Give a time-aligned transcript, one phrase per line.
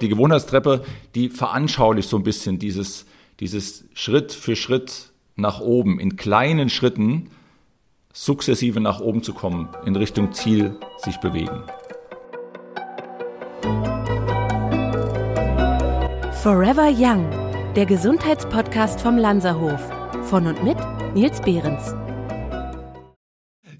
[0.00, 0.82] Die Gewohnheitstreppe,
[1.14, 3.06] die veranschaulicht so ein bisschen dieses,
[3.38, 7.30] dieses Schritt für Schritt nach oben, in kleinen Schritten
[8.12, 11.62] sukzessive nach oben zu kommen, in Richtung Ziel sich bewegen.
[16.42, 17.28] Forever Young,
[17.76, 19.80] der Gesundheitspodcast vom Lanzerhof.
[20.22, 20.78] Von und mit
[21.14, 21.94] Nils Behrens.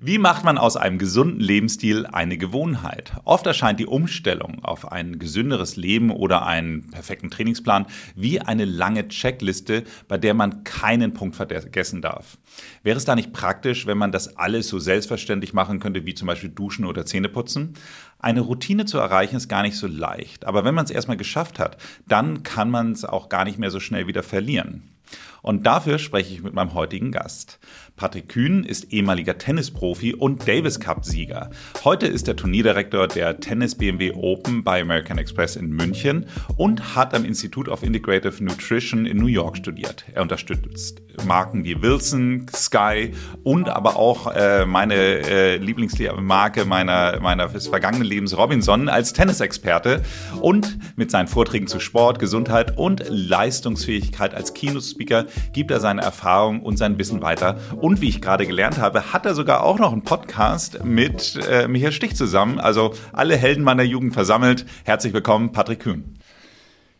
[0.03, 3.13] Wie macht man aus einem gesunden Lebensstil eine Gewohnheit?
[3.25, 7.85] Oft erscheint die Umstellung auf ein gesünderes Leben oder einen perfekten Trainingsplan
[8.17, 12.39] wie eine lange Checkliste, bei der man keinen Punkt vergessen darf.
[12.83, 16.29] Wäre es da nicht praktisch, wenn man das alles so selbstverständlich machen könnte, wie zum
[16.29, 17.75] Beispiel Duschen oder Zähneputzen?
[18.19, 21.59] Eine Routine zu erreichen ist gar nicht so leicht, aber wenn man es erstmal geschafft
[21.59, 21.77] hat,
[22.09, 24.95] dann kann man es auch gar nicht mehr so schnell wieder verlieren.
[25.43, 27.59] Und dafür spreche ich mit meinem heutigen Gast.
[28.01, 31.51] Patrick Kühn ist ehemaliger Tennisprofi und Davis Cup-Sieger.
[31.85, 36.25] Heute ist er Turnierdirektor der Tennis BMW Open bei American Express in München
[36.57, 40.07] und hat am Institute of Integrative Nutrition in New York studiert.
[40.15, 47.49] Er unterstützt Marken wie Wilson, Sky und aber auch äh, meine äh, Lieblingsmarke meiner, meiner
[47.49, 50.03] des vergangenen Lebens Robinson als Tennisexperte
[50.41, 56.63] und mit seinen Vorträgen zu Sport, Gesundheit und Leistungsfähigkeit als Keynote-Speaker gibt er seine Erfahrungen
[56.63, 57.59] und sein Wissen weiter.
[57.77, 61.67] Und wie ich gerade gelernt habe, hat er sogar auch noch einen Podcast mit äh,
[61.67, 62.61] Michael Stich zusammen.
[62.61, 64.67] Also alle Helden meiner Jugend versammelt.
[64.85, 66.19] Herzlich willkommen, Patrick Kühn.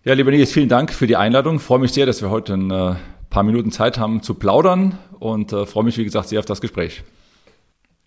[0.03, 1.57] Ja, lieber Nils, vielen Dank für die Einladung.
[1.57, 2.95] Ich freue mich sehr, dass wir heute ein äh,
[3.29, 6.61] paar Minuten Zeit haben zu plaudern und äh, freue mich, wie gesagt, sehr auf das
[6.61, 7.05] Gespräch.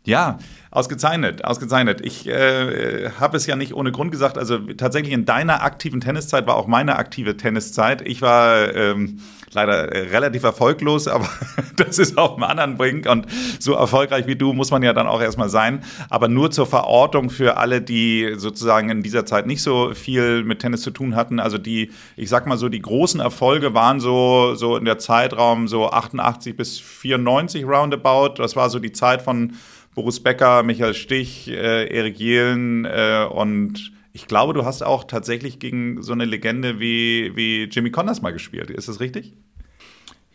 [0.05, 0.37] Ja,
[0.69, 2.01] ausgezeichnet, ausgezeichnet.
[2.03, 4.37] Ich äh, habe es ja nicht ohne Grund gesagt.
[4.37, 8.05] Also tatsächlich in deiner aktiven Tenniszeit war auch meine aktive Tenniszeit.
[8.05, 9.19] Ich war ähm,
[9.53, 11.29] leider relativ erfolglos, aber
[11.77, 13.07] das ist auch im anderen Brink.
[13.09, 13.27] Und
[13.59, 15.83] so erfolgreich wie du muss man ja dann auch erstmal sein.
[16.09, 20.59] Aber nur zur Verortung für alle, die sozusagen in dieser Zeit nicht so viel mit
[20.59, 21.39] Tennis zu tun hatten.
[21.39, 25.69] Also die, ich sag mal so, die großen Erfolge waren so, so in der Zeitraum
[25.69, 28.33] so 88 bis 94 roundabout.
[28.39, 29.53] Das war so die Zeit von
[29.95, 35.59] Boris Becker, Michael Stich, äh, Erik Jehlen äh, und ich glaube, du hast auch tatsächlich
[35.59, 38.69] gegen so eine Legende wie, wie Jimmy Connors mal gespielt.
[38.69, 39.33] Ist das richtig?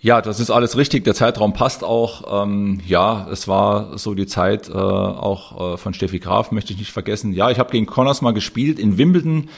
[0.01, 1.05] Ja, das ist alles richtig.
[1.05, 2.45] Der Zeitraum passt auch.
[2.45, 6.79] Ähm, ja, es war so die Zeit äh, auch äh, von Steffi Graf, möchte ich
[6.79, 7.33] nicht vergessen.
[7.33, 9.49] Ja, ich habe gegen Connors mal gespielt in Wimbledon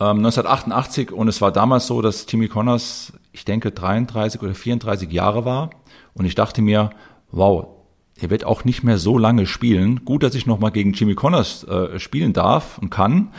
[0.00, 5.10] ähm, 1988 und es war damals so, dass Jimmy Connors, ich denke, 33 oder 34
[5.12, 5.70] Jahre war.
[6.14, 6.90] Und ich dachte mir,
[7.30, 7.81] wow,
[8.22, 10.04] er wird auch nicht mehr so lange spielen.
[10.04, 13.32] Gut, dass ich nochmal gegen Jimmy Connors äh, spielen darf und kann.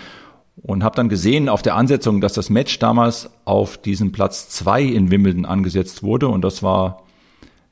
[0.55, 4.83] Und habe dann gesehen auf der Ansetzung, dass das Match damals auf diesen Platz zwei
[4.83, 6.27] in Wimbledon angesetzt wurde.
[6.27, 7.03] Und das war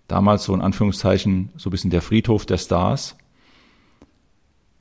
[0.08, 3.18] damals so in Anführungszeichen so ein bisschen der Friedhof der Stars.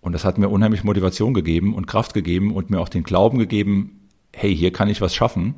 [0.01, 3.39] Und das hat mir unheimlich Motivation gegeben und Kraft gegeben und mir auch den Glauben
[3.39, 5.57] gegeben, hey, hier kann ich was schaffen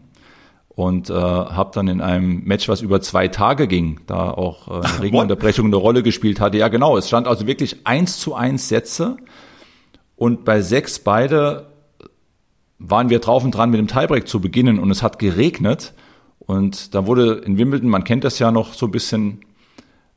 [0.75, 4.87] und äh, habe dann in einem Match, was über zwei Tage ging, da auch äh,
[4.87, 6.57] eine Regenunterbrechung eine Rolle gespielt hatte.
[6.59, 6.97] Ja, genau.
[6.97, 9.17] Es stand also wirklich eins zu eins Sätze.
[10.17, 11.67] Und bei sechs beide
[12.79, 14.79] waren wir drauf und dran, mit dem Tiebreak zu beginnen.
[14.79, 15.93] Und es hat geregnet.
[16.39, 19.43] Und da wurde in Wimbledon, man kennt das ja noch so ein bisschen,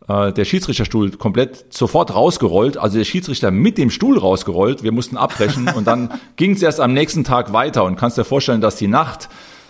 [0.07, 4.83] äh, der Schiedsrichterstuhl komplett sofort rausgerollt, also der Schiedsrichter mit dem Stuhl rausgerollt.
[4.83, 5.67] Wir mussten abbrechen.
[5.67, 7.83] Und dann ging es erst am nächsten Tag weiter.
[7.83, 9.27] Und kannst dir vorstellen, dass die Nacht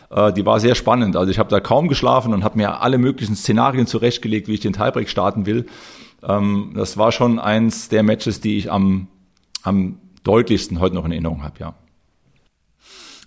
[0.09, 1.15] äh, die war sehr spannend.
[1.15, 4.59] Also ich habe da kaum geschlafen und habe mir alle möglichen Szenarien zurechtgelegt, wie ich
[4.59, 5.65] den Tiebreak starten will.
[6.23, 9.07] Ähm, das war schon eins der Matches, die ich am,
[9.63, 11.73] am deutlichsten heute noch in Erinnerung habe, ja.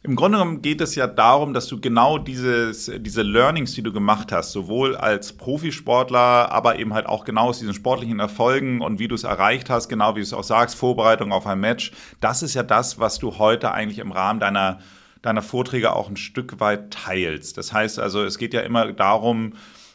[0.04, 3.92] Im Grunde genommen geht es ja darum, dass du genau dieses, diese Learnings, die du
[3.92, 9.00] gemacht hast, sowohl als Profisportler, aber eben halt auch genau aus diesen sportlichen Erfolgen und
[9.00, 11.90] wie du es erreicht hast, genau wie du es auch sagst, Vorbereitung auf ein Match,
[12.20, 14.78] das ist ja das, was du heute eigentlich im Rahmen deiner
[15.22, 17.56] deiner Vorträge auch ein Stück weit teilst.
[17.56, 19.54] Das heißt also, es geht ja immer darum,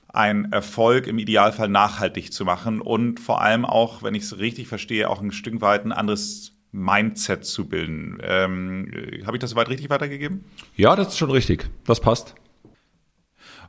[0.09, 4.67] einen Erfolg im Idealfall nachhaltig zu machen und vor allem auch, wenn ich es richtig
[4.67, 8.19] verstehe, auch ein Stück weit ein anderes Mindset zu bilden.
[8.21, 8.91] Ähm,
[9.25, 10.43] Habe ich das soweit richtig weitergegeben?
[10.75, 11.69] Ja, das ist schon richtig.
[11.85, 12.35] Das passt.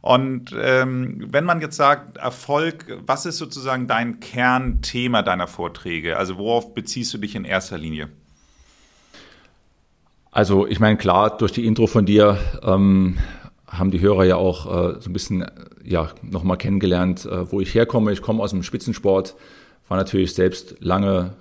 [0.01, 6.19] Und ähm, wenn man jetzt sagt, Erfolg, was ist sozusagen dein Kernthema deiner Vorträge?
[6.19, 8.11] Also worauf beziehst du dich in erster Linie?
[10.35, 13.19] Also ich meine, klar, durch die Intro von dir ähm,
[13.69, 15.47] haben die Hörer ja auch äh, so ein bisschen
[15.85, 18.11] ja, nochmal kennengelernt, äh, wo ich herkomme.
[18.11, 19.37] Ich komme aus dem Spitzensport,
[19.87, 21.35] war natürlich selbst lange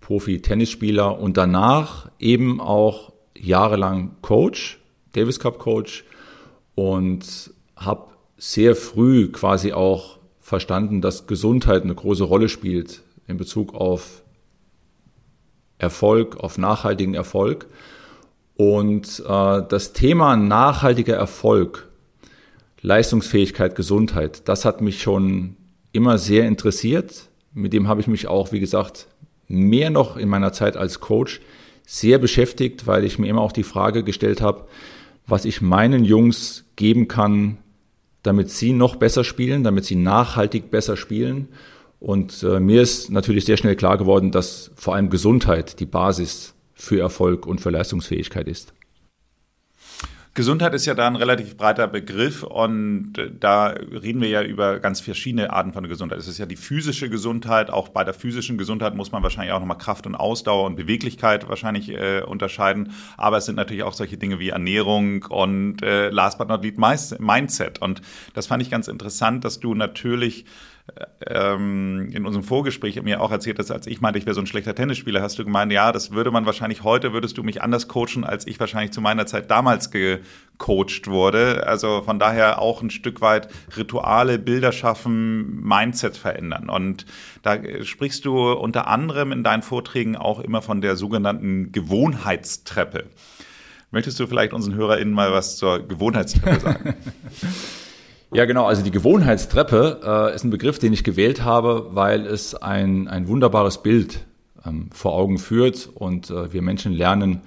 [0.00, 4.80] Profi-Tennisspieler und danach eben auch jahrelang Coach,
[5.12, 6.06] Davis Cup Coach
[6.74, 8.06] und habe
[8.38, 14.22] sehr früh quasi auch verstanden, dass Gesundheit eine große Rolle spielt in Bezug auf
[15.76, 17.66] Erfolg, auf nachhaltigen Erfolg
[18.58, 21.88] Und äh, das Thema nachhaltiger Erfolg,
[22.82, 25.54] Leistungsfähigkeit, Gesundheit, das hat mich schon
[25.92, 27.28] immer sehr interessiert.
[27.54, 29.06] Mit dem habe ich mich auch, wie gesagt,
[29.46, 31.40] mehr noch in meiner Zeit als Coach
[31.86, 34.66] sehr beschäftigt, weil ich mir immer auch die Frage gestellt habe,
[35.24, 37.58] was ich meinen Jungs geben kann,
[38.24, 41.46] damit sie noch besser spielen, damit sie nachhaltig besser spielen.
[42.00, 46.54] Und äh, mir ist natürlich sehr schnell klar geworden, dass vor allem Gesundheit die Basis
[46.78, 48.72] für Erfolg und für Leistungsfähigkeit ist.
[50.38, 55.00] Gesundheit ist ja da ein relativ breiter Begriff und da reden wir ja über ganz
[55.00, 56.20] verschiedene Arten von Gesundheit.
[56.20, 57.70] Es ist ja die physische Gesundheit.
[57.70, 61.48] Auch bei der physischen Gesundheit muss man wahrscheinlich auch nochmal Kraft und Ausdauer und Beweglichkeit
[61.48, 62.92] wahrscheinlich äh, unterscheiden.
[63.16, 67.18] Aber es sind natürlich auch solche Dinge wie Ernährung und äh, last but not least
[67.18, 67.82] Mindset.
[67.82, 68.00] Und
[68.34, 70.44] das fand ich ganz interessant, dass du natürlich
[71.26, 74.46] ähm, in unserem Vorgespräch mir auch erzählt hast, als ich meinte, ich wäre so ein
[74.46, 77.88] schlechter Tennisspieler, hast du gemeint, ja, das würde man wahrscheinlich heute, würdest du mich anders
[77.88, 81.66] coachen, als ich wahrscheinlich zu meiner Zeit damals gecoacht wurde.
[81.66, 86.68] Also von daher auch ein Stück weit Rituale, Bilder schaffen, Mindset verändern.
[86.68, 87.06] Und
[87.42, 93.04] da sprichst du unter anderem in deinen Vorträgen auch immer von der sogenannten Gewohnheitstreppe.
[93.90, 96.94] Möchtest du vielleicht unseren HörerInnen mal was zur Gewohnheitstreppe sagen?
[98.30, 98.66] Ja, genau.
[98.66, 103.26] Also die Gewohnheitstreppe äh, ist ein Begriff, den ich gewählt habe, weil es ein, ein
[103.26, 104.26] wunderbares Bild
[104.66, 107.40] ähm, vor Augen führt und äh, wir Menschen lernen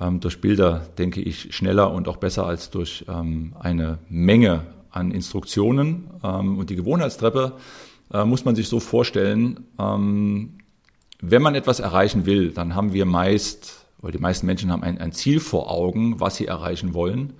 [0.00, 5.10] ähm, durch Bilder, denke ich, schneller und auch besser als durch ähm, eine Menge an
[5.10, 6.10] Instruktionen.
[6.22, 7.54] Ähm, und die Gewohnheitstreppe
[8.12, 10.58] äh, muss man sich so vorstellen, ähm,
[11.20, 14.98] wenn man etwas erreichen will, dann haben wir meist, oder die meisten Menschen haben ein,
[14.98, 17.32] ein Ziel vor Augen, was sie erreichen wollen.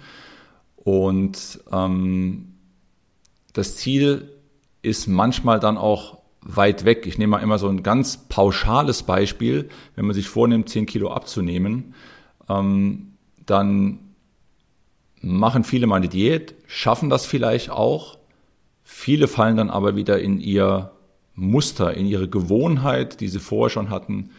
[0.77, 2.54] Und ähm,
[3.55, 4.31] das Ziel
[4.83, 7.07] ist manchmal dann auch weit weg.
[7.07, 9.71] Ich nehme mal immer so ein ganz pauschales Beispiel.
[9.97, 11.95] Wenn man sich vornimmt, 10 Kilo abzunehmen,
[12.51, 13.15] ähm,
[13.47, 14.01] dann
[15.23, 18.19] machen viele mal eine Diät, schaffen das vielleicht auch.
[18.83, 20.91] Viele fallen dann aber wieder in ihr
[21.35, 24.31] Muster, in ihre Gewohnheit, die sie vorher schon hatten,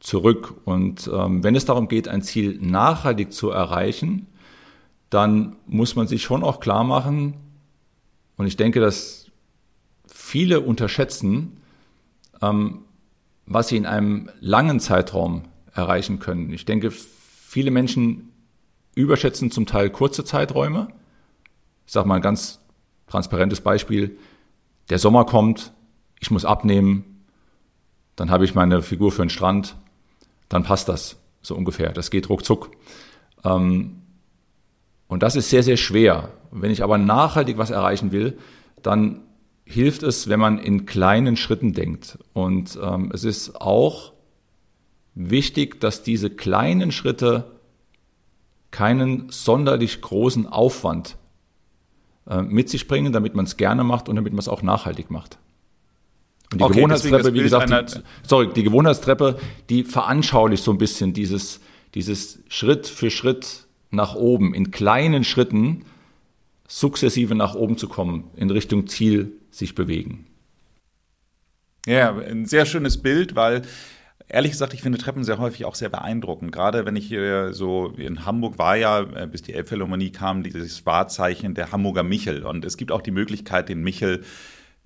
[0.00, 0.54] zurück.
[0.64, 4.26] Und ähm, wenn es darum geht, ein Ziel nachhaltig zu erreichen,
[5.10, 7.34] dann muss man sich schon auch klar machen,
[8.40, 9.26] und ich denke, dass
[10.06, 11.60] viele unterschätzen,
[12.40, 12.86] ähm,
[13.44, 15.42] was sie in einem langen Zeitraum
[15.74, 16.50] erreichen können.
[16.50, 18.32] Ich denke, viele Menschen
[18.94, 20.88] überschätzen zum Teil kurze Zeiträume.
[21.84, 22.62] Ich sage mal ein ganz
[23.08, 24.16] transparentes Beispiel.
[24.88, 25.74] Der Sommer kommt,
[26.18, 27.26] ich muss abnehmen,
[28.16, 29.76] dann habe ich meine Figur für den Strand,
[30.48, 31.92] dann passt das so ungefähr.
[31.92, 32.70] Das geht ruckzuck.
[33.44, 33.99] Ähm,
[35.10, 36.30] und das ist sehr, sehr schwer.
[36.52, 38.38] Wenn ich aber nachhaltig was erreichen will,
[38.80, 39.22] dann
[39.64, 42.16] hilft es, wenn man in kleinen Schritten denkt.
[42.32, 44.12] Und ähm, es ist auch
[45.16, 47.50] wichtig, dass diese kleinen Schritte
[48.70, 51.16] keinen sonderlich großen Aufwand
[52.28, 55.10] äh, mit sich bringen, damit man es gerne macht und damit man es auch nachhaltig
[55.10, 55.38] macht.
[56.52, 59.40] Und die okay, Gewohnheitstreppe, wie gesagt, die, sorry, die Gewohnheitstreppe,
[59.70, 61.60] die veranschaulicht so ein bisschen dieses,
[61.94, 65.84] dieses Schritt für Schritt nach oben, in kleinen Schritten
[66.68, 70.26] sukzessive nach oben zu kommen, in Richtung Ziel sich bewegen.
[71.86, 73.62] Ja, ein sehr schönes Bild, weil
[74.32, 76.52] Ehrlich gesagt, ich finde Treppen sehr häufig auch sehr beeindruckend.
[76.52, 80.86] Gerade wenn ich hier so in Hamburg war ja, äh, bis die Elbphilharmonie kam, dieses
[80.86, 82.44] Wahrzeichen der Hamburger Michel.
[82.44, 84.22] Und es gibt auch die Möglichkeit, den Michel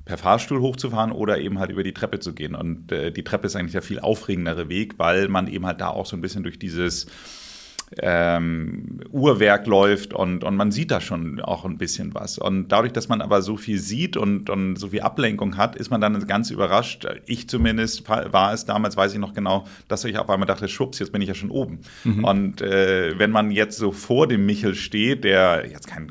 [0.07, 2.55] per Fahrstuhl hochzufahren oder eben halt über die Treppe zu gehen.
[2.55, 5.89] Und äh, die Treppe ist eigentlich der viel aufregendere Weg, weil man eben halt da
[5.89, 7.07] auch so ein bisschen durch dieses
[8.01, 12.39] ähm, Uhrwerk läuft und, und man sieht da schon auch ein bisschen was.
[12.39, 15.91] Und dadurch, dass man aber so viel sieht und, und so viel Ablenkung hat, ist
[15.91, 17.07] man dann ganz überrascht.
[17.27, 20.99] Ich zumindest war es damals, weiß ich noch genau, dass ich auf einmal dachte, schwupps,
[20.99, 21.81] jetzt bin ich ja schon oben.
[22.05, 22.25] Mhm.
[22.25, 26.07] Und äh, wenn man jetzt so vor dem Michel steht, der jetzt kein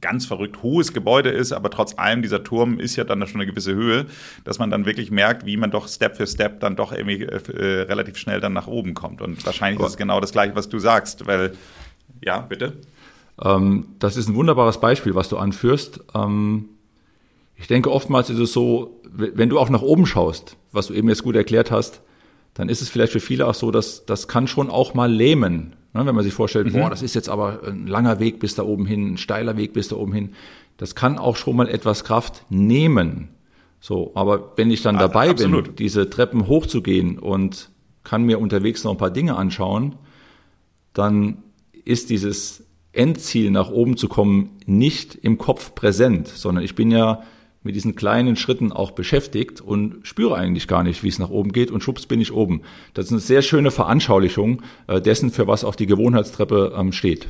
[0.00, 3.50] ganz verrückt hohes Gebäude ist, aber trotz allem, dieser Turm ist ja dann schon eine
[3.50, 4.06] gewisse Höhe,
[4.44, 7.82] dass man dann wirklich merkt, wie man doch Step für Step dann doch irgendwie äh,
[7.82, 9.22] relativ schnell dann nach oben kommt.
[9.22, 11.52] Und wahrscheinlich ist es genau das Gleiche, was du sagst, weil,
[12.22, 12.74] ja, bitte.
[13.42, 16.00] Ähm, das ist ein wunderbares Beispiel, was du anführst.
[16.14, 16.66] Ähm,
[17.56, 21.08] ich denke, oftmals ist es so, wenn du auch nach oben schaust, was du eben
[21.08, 22.02] jetzt gut erklärt hast,
[22.58, 25.74] dann ist es vielleicht für viele auch so, dass das kann schon auch mal lähmen,
[25.94, 26.72] Ne, wenn man sich vorstellt, mhm.
[26.72, 29.72] boah, das ist jetzt aber ein langer Weg bis da oben hin, ein steiler Weg
[29.72, 30.34] bis da oben hin.
[30.76, 33.30] Das kann auch schon mal etwas Kraft nehmen.
[33.80, 35.64] So, aber wenn ich dann dabei absolut.
[35.64, 37.70] bin, diese Treppen hochzugehen und
[38.04, 39.96] kann mir unterwegs noch ein paar Dinge anschauen,
[40.92, 41.38] dann
[41.84, 47.22] ist dieses Endziel nach oben zu kommen nicht im Kopf präsent, sondern ich bin ja
[47.68, 51.52] mit diesen kleinen Schritten auch beschäftigt und spüre eigentlich gar nicht, wie es nach oben
[51.52, 52.62] geht und schwupps bin ich oben.
[52.94, 57.28] Das ist eine sehr schöne Veranschaulichung äh, dessen, für was auch die Gewohnheitstreppe ähm, steht.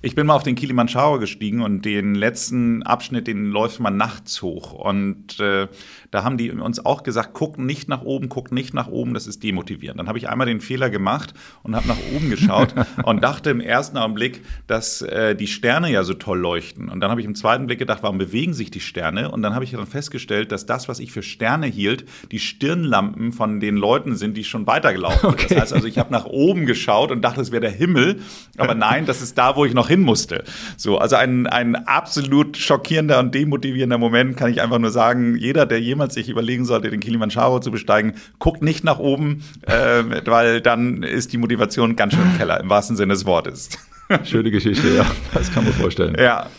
[0.00, 4.40] Ich bin mal auf den Kilimanjaro gestiegen und den letzten Abschnitt, den läuft man nachts
[4.40, 4.72] hoch.
[4.72, 5.68] Und äh,
[6.14, 9.26] da haben die uns auch gesagt, guck nicht nach oben, guck nicht nach oben, das
[9.26, 9.98] ist demotivierend.
[9.98, 13.60] Dann habe ich einmal den Fehler gemacht und habe nach oben geschaut und dachte im
[13.60, 16.88] ersten Augenblick, dass äh, die Sterne ja so toll leuchten.
[16.88, 19.32] Und dann habe ich im zweiten Blick gedacht, warum bewegen sich die Sterne?
[19.32, 23.32] Und dann habe ich dann festgestellt, dass das, was ich für Sterne hielt, die Stirnlampen
[23.32, 25.30] von den Leuten sind, die schon weitergelaufen sind.
[25.30, 25.46] Okay.
[25.48, 28.20] Das heißt also, ich habe nach oben geschaut und dachte, es wäre der Himmel.
[28.56, 30.44] Aber nein, das ist da, wo ich noch hin musste.
[30.76, 35.66] So, also ein, ein absolut schockierender und demotivierender Moment kann ich einfach nur sagen, jeder,
[35.66, 40.60] der jemals sich überlegen sollte, den Kilimanjaro zu besteigen, guckt nicht nach oben, äh, weil
[40.60, 43.70] dann ist die Motivation ganz schön im Keller, im wahrsten Sinne des Wortes.
[44.24, 45.06] Schöne Geschichte, ja.
[45.32, 46.16] Das kann man vorstellen.
[46.18, 46.50] Ja.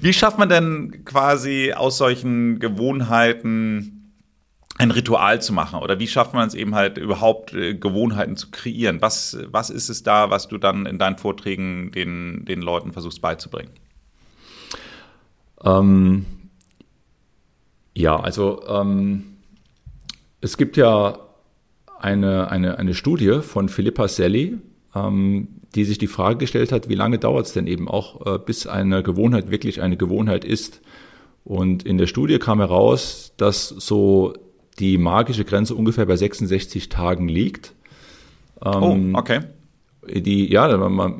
[0.00, 4.12] Wie schafft man denn quasi aus solchen Gewohnheiten
[4.76, 8.50] ein Ritual zu machen oder wie schafft man es eben halt überhaupt äh, Gewohnheiten zu
[8.50, 9.00] kreieren?
[9.00, 13.22] Was, was ist es da, was du dann in deinen Vorträgen den, den Leuten versuchst
[13.22, 13.70] beizubringen?
[15.62, 16.26] Ähm,
[17.94, 19.24] ja, also ähm,
[20.40, 21.18] es gibt ja
[22.00, 24.58] eine, eine, eine Studie von Philippa Selli,
[24.94, 28.38] ähm, die sich die Frage gestellt hat, wie lange dauert es denn eben auch, äh,
[28.38, 30.80] bis eine Gewohnheit wirklich eine Gewohnheit ist.
[31.44, 34.34] Und in der Studie kam heraus, dass so
[34.78, 37.74] die magische Grenze ungefähr bei 66 Tagen liegt.
[38.64, 39.40] Ähm, oh, okay.
[40.08, 40.68] Die, ja,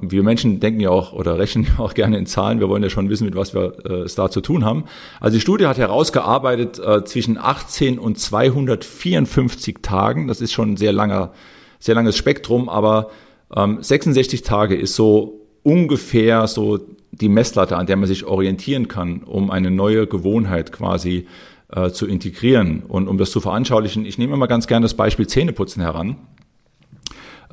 [0.03, 2.61] wir Menschen denken ja auch oder rechnen ja auch gerne in Zahlen.
[2.61, 4.85] Wir wollen ja schon wissen, mit was wir äh, es da zu tun haben.
[5.21, 10.29] Also die Studie hat herausgearbeitet äh, zwischen 18 und 254 Tagen.
[10.29, 11.33] Das ist schon ein sehr langer,
[11.79, 13.11] sehr langes Spektrum, aber
[13.55, 16.79] ähm, 66 Tage ist so ungefähr so
[17.11, 21.26] die Messlatte, an der man sich orientieren kann, um eine neue Gewohnheit quasi
[21.75, 22.83] äh, zu integrieren.
[22.87, 26.17] Und um das zu veranschaulichen, ich nehme immer ganz gerne das Beispiel Zähneputzen heran.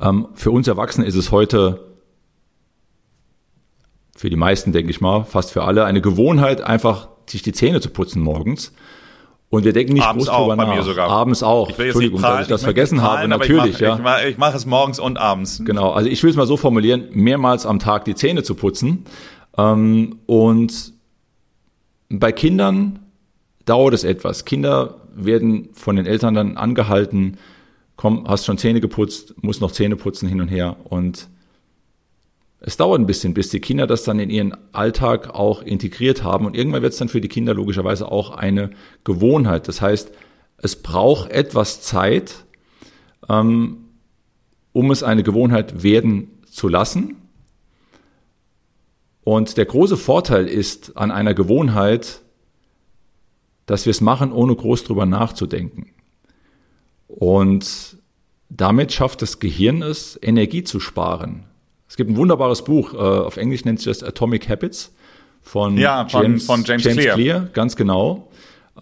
[0.02, 1.92] Ähm, für uns Erwachsene ist es heute,
[4.16, 7.80] für die meisten denke ich mal, fast für alle, eine Gewohnheit, einfach sich die Zähne
[7.80, 8.72] zu putzen morgens.
[9.48, 10.74] Und wir denken nicht Abends groß drüber nach.
[10.74, 11.10] Mir sogar.
[11.10, 11.68] Abends auch.
[11.68, 13.48] Ich Entschuldigung, prahlen, dass ich das ich vergessen prahlen, habe.
[13.48, 13.94] Natürlich, ich mach, ja.
[13.96, 15.62] Ich mache ich mach es morgens und abends.
[15.62, 15.90] Genau.
[15.90, 19.04] Also ich will es mal so formulieren: mehrmals am Tag die Zähne zu putzen.
[19.58, 20.94] Ähm, und
[22.08, 23.00] bei Kindern
[23.66, 24.46] dauert es etwas.
[24.46, 27.36] Kinder werden von den Eltern dann angehalten,
[28.02, 30.76] komm, hast schon Zähne geputzt, muss noch Zähne putzen hin und her.
[30.82, 31.28] Und
[32.58, 36.44] es dauert ein bisschen, bis die Kinder das dann in ihren Alltag auch integriert haben.
[36.44, 38.70] Und irgendwann wird es dann für die Kinder logischerweise auch eine
[39.04, 39.68] Gewohnheit.
[39.68, 40.10] Das heißt,
[40.56, 42.44] es braucht etwas Zeit,
[43.28, 43.84] ähm,
[44.72, 47.18] um es eine Gewohnheit werden zu lassen.
[49.22, 52.22] Und der große Vorteil ist an einer Gewohnheit,
[53.66, 55.92] dass wir es machen, ohne groß drüber nachzudenken.
[57.08, 57.96] Und
[58.48, 61.44] damit schafft das Gehirn es, Energie zu sparen.
[61.88, 64.92] Es gibt ein wunderbares Buch, äh, auf Englisch nennt sich das Atomic Habits
[65.42, 67.14] von, ja, von James, von James, James Clear.
[67.14, 67.40] Clear.
[67.52, 68.30] ganz genau,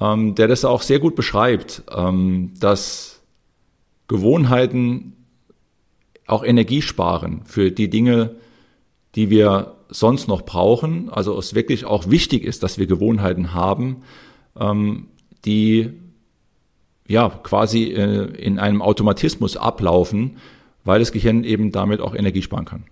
[0.00, 3.22] ähm, der das auch sehr gut beschreibt, ähm, dass
[4.06, 5.16] Gewohnheiten
[6.26, 8.36] auch Energie sparen für die Dinge,
[9.14, 11.10] die wir sonst noch brauchen.
[11.10, 14.02] Also es wirklich auch wichtig ist, dass wir Gewohnheiten haben,
[14.58, 15.08] ähm,
[15.44, 15.90] die
[17.11, 20.37] ja quasi äh, in einem Automatismus ablaufen,
[20.85, 22.85] weil das Gehirn eben damit auch Energie sparen kann.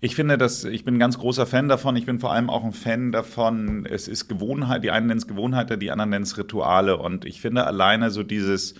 [0.00, 1.96] Ich finde, dass ich bin ein ganz großer Fan davon.
[1.96, 3.84] Ich bin vor allem auch ein Fan davon.
[3.84, 4.84] Es ist Gewohnheit.
[4.84, 6.98] Die einen nennen es Gewohnheiten, die anderen nennen es Rituale.
[6.98, 8.76] Und ich finde alleine so dieses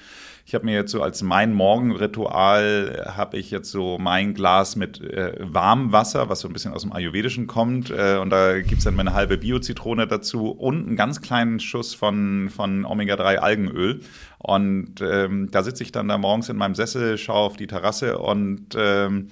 [0.48, 4.76] ich habe mir jetzt so als mein Morgenritual äh, habe ich jetzt so mein Glas
[4.76, 7.90] mit äh, warmem Wasser, was so ein bisschen aus dem Ayurvedischen kommt.
[7.90, 11.92] Äh, und da gibt es dann meine halbe Bio-Zitrone dazu und einen ganz kleinen Schuss
[11.92, 14.00] von, von Omega-3-Algenöl.
[14.38, 18.16] Und ähm, da sitze ich dann da morgens in meinem Sessel, schaue auf die Terrasse
[18.16, 19.28] und ähm,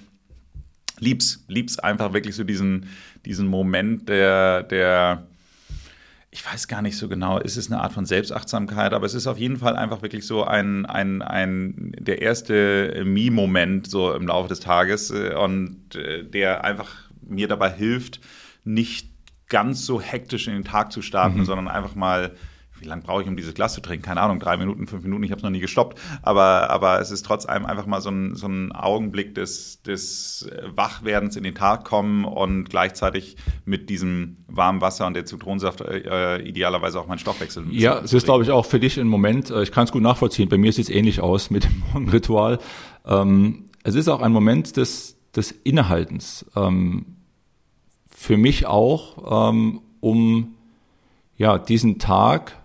[0.99, 2.89] lieb's, lieb's einfach wirklich so diesen,
[3.25, 5.26] diesen Moment der, der
[6.29, 9.27] ich weiß gar nicht so genau, ist es eine Art von Selbstachtsamkeit, aber es ist
[9.27, 14.49] auf jeden Fall einfach wirklich so ein, ein, ein der erste Me-Moment so im Laufe
[14.49, 18.19] des Tages äh, und äh, der einfach mir dabei hilft,
[18.63, 19.09] nicht
[19.47, 21.45] ganz so hektisch in den Tag zu starten, mhm.
[21.45, 22.33] sondern einfach mal
[22.79, 24.05] wie lange brauche ich, um dieses Glas zu trinken?
[24.05, 25.99] Keine Ahnung, drei Minuten, fünf Minuten, ich habe es noch nie gestoppt.
[26.21, 30.49] Aber, aber es ist trotz allem einfach mal so ein, so ein Augenblick des, des
[30.75, 36.39] Wachwerdens in den Tag kommen und gleichzeitig mit diesem warmen Wasser und der Zitronensaft äh,
[36.39, 37.65] idealerweise auch mein Stoffwechsel.
[37.71, 40.01] Ja, es ist, glaube ich, auch für dich ein Moment, äh, ich kann es gut
[40.01, 42.59] nachvollziehen, bei mir sieht es ähnlich aus mit dem Morgenritual.
[43.05, 46.45] Ähm, es ist auch ein Moment des, des Innehaltens.
[46.55, 47.17] Ähm,
[48.07, 50.55] für mich auch, ähm, um
[51.37, 52.57] ja, diesen Tag,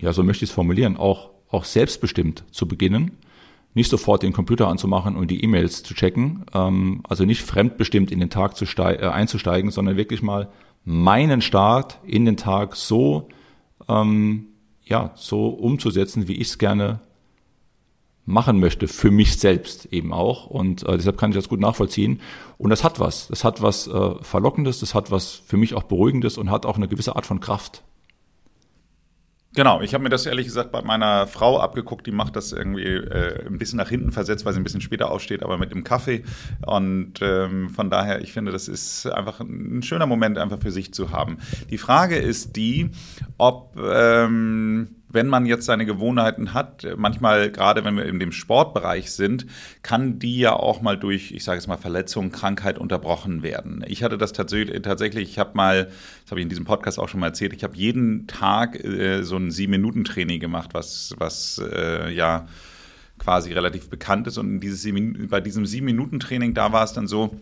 [0.00, 3.12] ja, so möchte ich es formulieren, auch, auch selbstbestimmt zu beginnen.
[3.72, 8.18] Nicht sofort den Computer anzumachen und die E-Mails zu checken, ähm, also nicht fremdbestimmt in
[8.18, 10.48] den Tag zu äh, einzusteigen, sondern wirklich mal
[10.84, 13.28] meinen Start in den Tag so,
[13.88, 14.46] ähm,
[14.82, 17.00] ja, so umzusetzen, wie ich es gerne
[18.26, 20.46] machen möchte, für mich selbst eben auch.
[20.46, 22.20] Und äh, deshalb kann ich das gut nachvollziehen.
[22.58, 23.28] Und das hat was.
[23.28, 26.76] Das hat was äh, Verlockendes, das hat was für mich auch Beruhigendes und hat auch
[26.76, 27.82] eine gewisse Art von Kraft.
[29.52, 32.84] Genau, ich habe mir das ehrlich gesagt bei meiner Frau abgeguckt, die macht das irgendwie
[32.84, 35.82] äh, ein bisschen nach hinten versetzt, weil sie ein bisschen später aufsteht, aber mit dem
[35.82, 36.22] Kaffee.
[36.64, 40.94] Und ähm, von daher, ich finde, das ist einfach ein schöner Moment, einfach für sich
[40.94, 41.38] zu haben.
[41.68, 42.90] Die Frage ist die,
[43.38, 49.10] ob ähm, wenn man jetzt seine Gewohnheiten hat, manchmal gerade wenn wir in dem Sportbereich
[49.10, 49.46] sind,
[49.82, 53.84] kann die ja auch mal durch, ich sage es mal, Verletzung, Krankheit unterbrochen werden.
[53.86, 55.86] Ich hatte das tatsächlich, tatsächlich ich habe mal,
[56.22, 59.22] das habe ich in diesem Podcast auch schon mal erzählt, ich habe jeden Tag äh,
[59.22, 62.46] so ein Sieben-Minuten-Training gemacht, was, was äh, ja
[63.18, 64.38] quasi relativ bekannt ist.
[64.38, 64.88] Und dieses,
[65.28, 67.38] bei diesem Sieben-Minuten-Training, da war es dann so,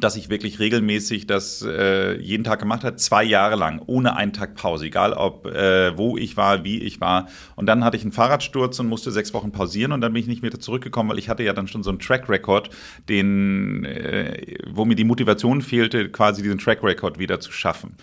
[0.00, 4.32] dass ich wirklich regelmäßig das äh, jeden Tag gemacht habe, zwei Jahre lang, ohne einen
[4.32, 7.28] Tag Pause, egal ob äh, wo ich war, wie ich war.
[7.56, 10.28] Und dann hatte ich einen Fahrradsturz und musste sechs Wochen pausieren und dann bin ich
[10.28, 12.70] nicht wieder zurückgekommen, weil ich hatte ja dann schon so einen Track Record,
[13.08, 17.94] den, äh, wo mir die Motivation fehlte, quasi diesen Track Record wieder zu schaffen.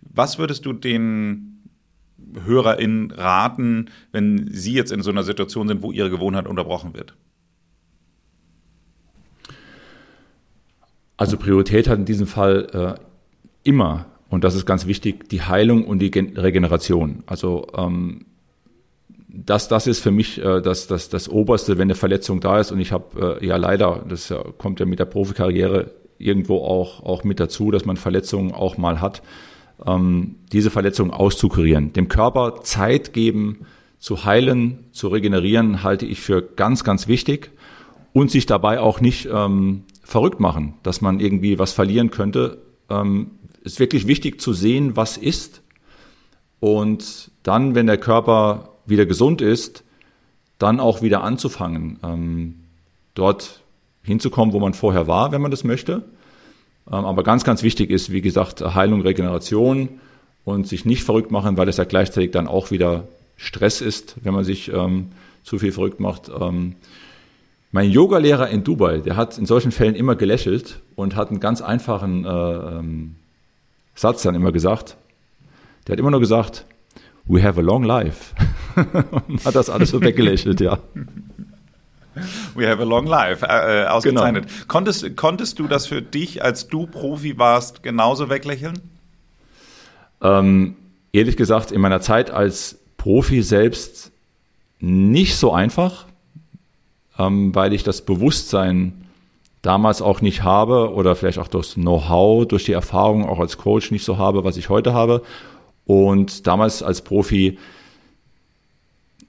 [0.00, 1.70] Was würdest du den
[2.44, 7.14] HörerInnen raten, wenn sie jetzt in so einer Situation sind, wo ihre Gewohnheit unterbrochen wird?
[11.22, 13.00] Also Priorität hat in diesem Fall äh,
[13.62, 17.22] immer, und das ist ganz wichtig, die Heilung und die Gen Regeneration.
[17.26, 18.26] Also ähm,
[19.28, 22.72] das, das ist für mich äh, das, das, das Oberste, wenn eine Verletzung da ist.
[22.72, 27.04] Und ich habe äh, ja leider, das ja, kommt ja mit der Profikarriere irgendwo auch,
[27.04, 29.22] auch mit dazu, dass man Verletzungen auch mal hat,
[29.86, 31.92] ähm, diese Verletzung auszukurieren.
[31.92, 33.60] Dem Körper Zeit geben,
[34.00, 37.52] zu heilen, zu regenerieren, halte ich für ganz, ganz wichtig.
[38.12, 42.58] Und sich dabei auch nicht ähm, verrückt machen, dass man irgendwie was verlieren könnte.
[42.90, 43.32] Ähm,
[43.64, 45.62] ist wirklich wichtig zu sehen, was ist.
[46.60, 49.84] Und dann, wenn der Körper wieder gesund ist,
[50.58, 52.54] dann auch wieder anzufangen, ähm,
[53.14, 53.62] dort
[54.02, 56.04] hinzukommen, wo man vorher war, wenn man das möchte.
[56.86, 60.00] Ähm, aber ganz, ganz wichtig ist, wie gesagt, Heilung, Regeneration
[60.44, 64.34] und sich nicht verrückt machen, weil es ja gleichzeitig dann auch wieder Stress ist, wenn
[64.34, 66.28] man sich ähm, zu viel verrückt macht.
[66.28, 66.76] Ähm,
[67.72, 71.62] mein Yogalehrer in Dubai, der hat in solchen Fällen immer gelächelt und hat einen ganz
[71.62, 73.16] einfachen äh, ähm,
[73.94, 74.96] Satz dann immer gesagt.
[75.86, 76.66] Der hat immer nur gesagt,
[77.24, 78.34] we have a long life.
[79.26, 80.78] und hat das alles so weggelächelt, ja.
[82.54, 84.46] We have a long life, äh, äh ausgezeichnet.
[84.46, 84.64] Genau.
[84.68, 88.78] Konntest, konntest du das für dich, als du Profi warst, genauso weglächeln?
[90.20, 90.76] Ähm,
[91.14, 94.12] ehrlich gesagt, in meiner Zeit als Profi selbst
[94.78, 96.04] nicht so einfach,
[97.22, 99.02] ähm, weil ich das Bewusstsein
[99.62, 103.90] damals auch nicht habe oder vielleicht auch das Know-how durch die Erfahrung auch als Coach
[103.90, 105.22] nicht so habe, was ich heute habe.
[105.86, 107.58] Und damals als Profi,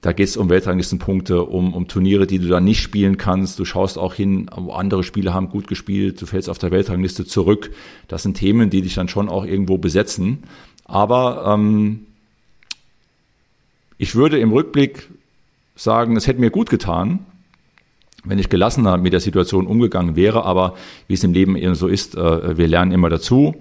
[0.00, 3.58] da geht es um Weltranglistenpunkte, um, um Turniere, die du dann nicht spielen kannst.
[3.58, 7.24] Du schaust auch hin, wo andere Spieler haben gut gespielt, du fällst auf der Weltrangliste
[7.24, 7.70] zurück.
[8.08, 10.42] Das sind Themen, die dich dann schon auch irgendwo besetzen.
[10.84, 12.06] Aber ähm,
[13.98, 15.08] ich würde im Rückblick
[15.76, 17.20] sagen, es hätte mir gut getan,
[18.24, 20.44] wenn ich gelassener mit der Situation umgegangen wäre.
[20.44, 20.74] Aber
[21.06, 23.54] wie es im Leben eben so ist, äh, wir lernen immer dazu.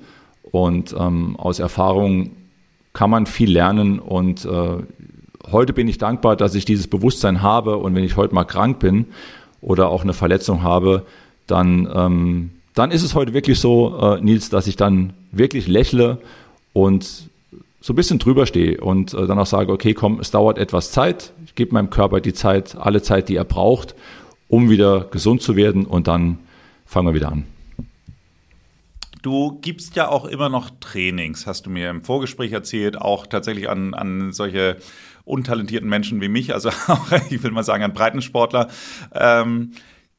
[0.44, 2.32] Und ähm, aus Erfahrung
[2.94, 4.00] kann man viel lernen.
[4.00, 4.78] Und äh,
[5.52, 7.78] heute bin ich dankbar, dass ich dieses Bewusstsein habe.
[7.78, 9.06] Und wenn ich heute mal krank bin
[9.62, 11.06] oder auch eine Verletzung habe,
[11.48, 16.20] dann, ähm, dann ist es heute wirklich so, äh, Nils, dass ich dann wirklich lächle
[16.72, 17.30] und
[17.82, 20.92] so ein bisschen drüber stehe und äh, dann auch sage, okay, komm, es dauert etwas
[20.92, 23.94] Zeit, ich gebe meinem Körper die Zeit, alle Zeit, die er braucht
[24.54, 26.38] um wieder gesund zu werden und dann
[26.86, 27.48] fangen wir wieder an.
[29.24, 33.68] Du gibst ja auch immer noch Trainings, hast du mir im Vorgespräch erzählt, auch tatsächlich
[33.68, 34.78] an, an solche
[35.26, 38.70] untalentierten Menschen wie mich, also auch, ich will mal sagen, an Breitensportler.
[39.12, 39.72] Ähm,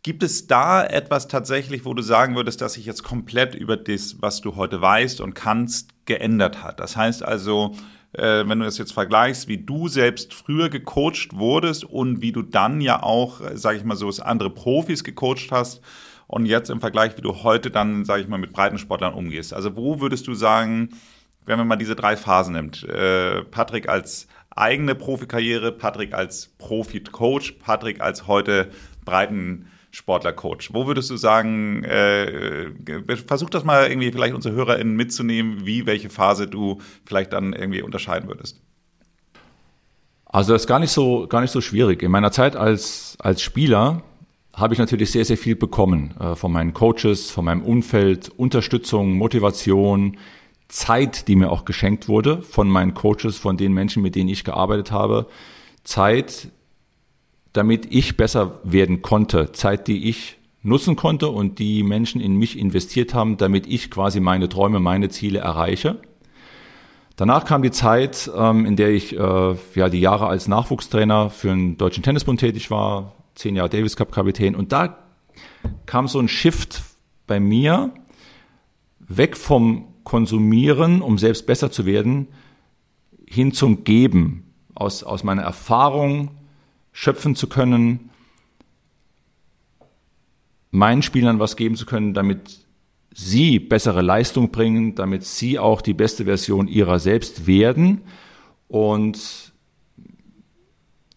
[0.02, 4.16] gibt es da etwas tatsächlich, wo du sagen würdest, dass sich jetzt komplett über das,
[4.20, 6.80] was du heute weißt und kannst, geändert hat?
[6.80, 7.76] Das heißt also,
[8.14, 12.42] äh, wenn du das jetzt vergleichst, wie du selbst früher gecoacht wurdest und wie du
[12.42, 15.80] dann ja auch, äh, sage ich mal so, andere Profis gecoacht hast
[16.26, 19.52] und jetzt im Vergleich, wie du heute dann, sage ich mal, mit Breitensportlern umgehst.
[19.52, 20.90] Also wo würdest du sagen,
[21.46, 27.52] wenn man mal diese drei Phasen nimmt, äh, Patrick als eigene Profikarriere, Patrick als Profi-Coach,
[27.60, 28.70] Patrick als heute
[29.04, 30.74] Breitensportler, Sportler-Coach?
[30.74, 32.72] Wo würdest du sagen, äh,
[33.26, 37.80] versuch das mal irgendwie vielleicht unsere HörerInnen mitzunehmen, wie welche Phase du vielleicht dann irgendwie
[37.80, 38.60] unterscheiden würdest?
[40.24, 42.02] Also das ist gar nicht so, gar nicht so schwierig.
[42.02, 44.02] In meiner Zeit als, als Spieler
[44.52, 49.12] habe ich natürlich sehr, sehr viel bekommen äh, von meinen Coaches, von meinem Umfeld, Unterstützung,
[49.12, 50.16] Motivation,
[50.66, 54.42] Zeit, die mir auch geschenkt wurde von meinen Coaches, von den Menschen, mit denen ich
[54.42, 55.28] gearbeitet habe.
[55.84, 56.48] Zeit,
[57.54, 59.52] damit ich besser werden konnte.
[59.52, 64.20] Zeit, die ich nutzen konnte und die Menschen in mich investiert haben, damit ich quasi
[64.20, 66.00] meine Träume, meine Ziele erreiche.
[67.16, 71.48] Danach kam die Zeit, ähm, in der ich äh, ja die Jahre als Nachwuchstrainer für
[71.48, 74.98] den Deutschen Tennisbund tätig war, zehn Jahre Davis Cup Kapitän und da
[75.86, 76.82] kam so ein Shift
[77.26, 77.92] bei mir
[78.98, 82.28] weg vom Konsumieren, um selbst besser zu werden,
[83.26, 86.30] hin zum Geben, aus, aus meiner Erfahrung
[86.94, 88.08] schöpfen zu können,
[90.70, 92.64] meinen Spielern was geben zu können, damit
[93.12, 98.02] sie bessere Leistung bringen, damit sie auch die beste Version ihrer selbst werden.
[98.68, 99.52] Und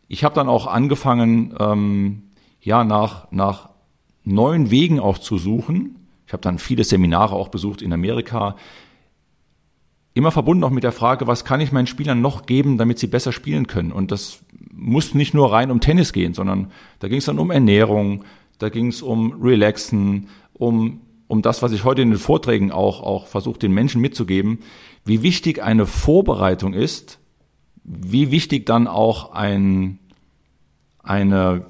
[0.08, 2.24] ich habe dann auch angefangen, ähm,
[2.60, 3.70] ja, nach, nach
[4.24, 6.08] neuen Wegen auch zu suchen.
[6.26, 8.56] Ich habe dann viele Seminare auch besucht in Amerika.
[10.14, 13.08] Immer verbunden auch mit der Frage, was kann ich meinen Spielern noch geben, damit sie
[13.08, 13.92] besser spielen können?
[13.92, 17.52] Und das muss nicht nur rein um Tennis gehen, sondern da ging es dann um
[17.52, 18.24] Ernährung,
[18.60, 23.04] da ging es um Relaxen, um um das, was ich heute in den Vorträgen auch,
[23.04, 24.60] auch versuche, den Menschen mitzugeben,
[25.06, 27.20] wie wichtig eine Vorbereitung ist,
[27.84, 30.00] wie wichtig dann auch ein,
[31.04, 31.66] eine,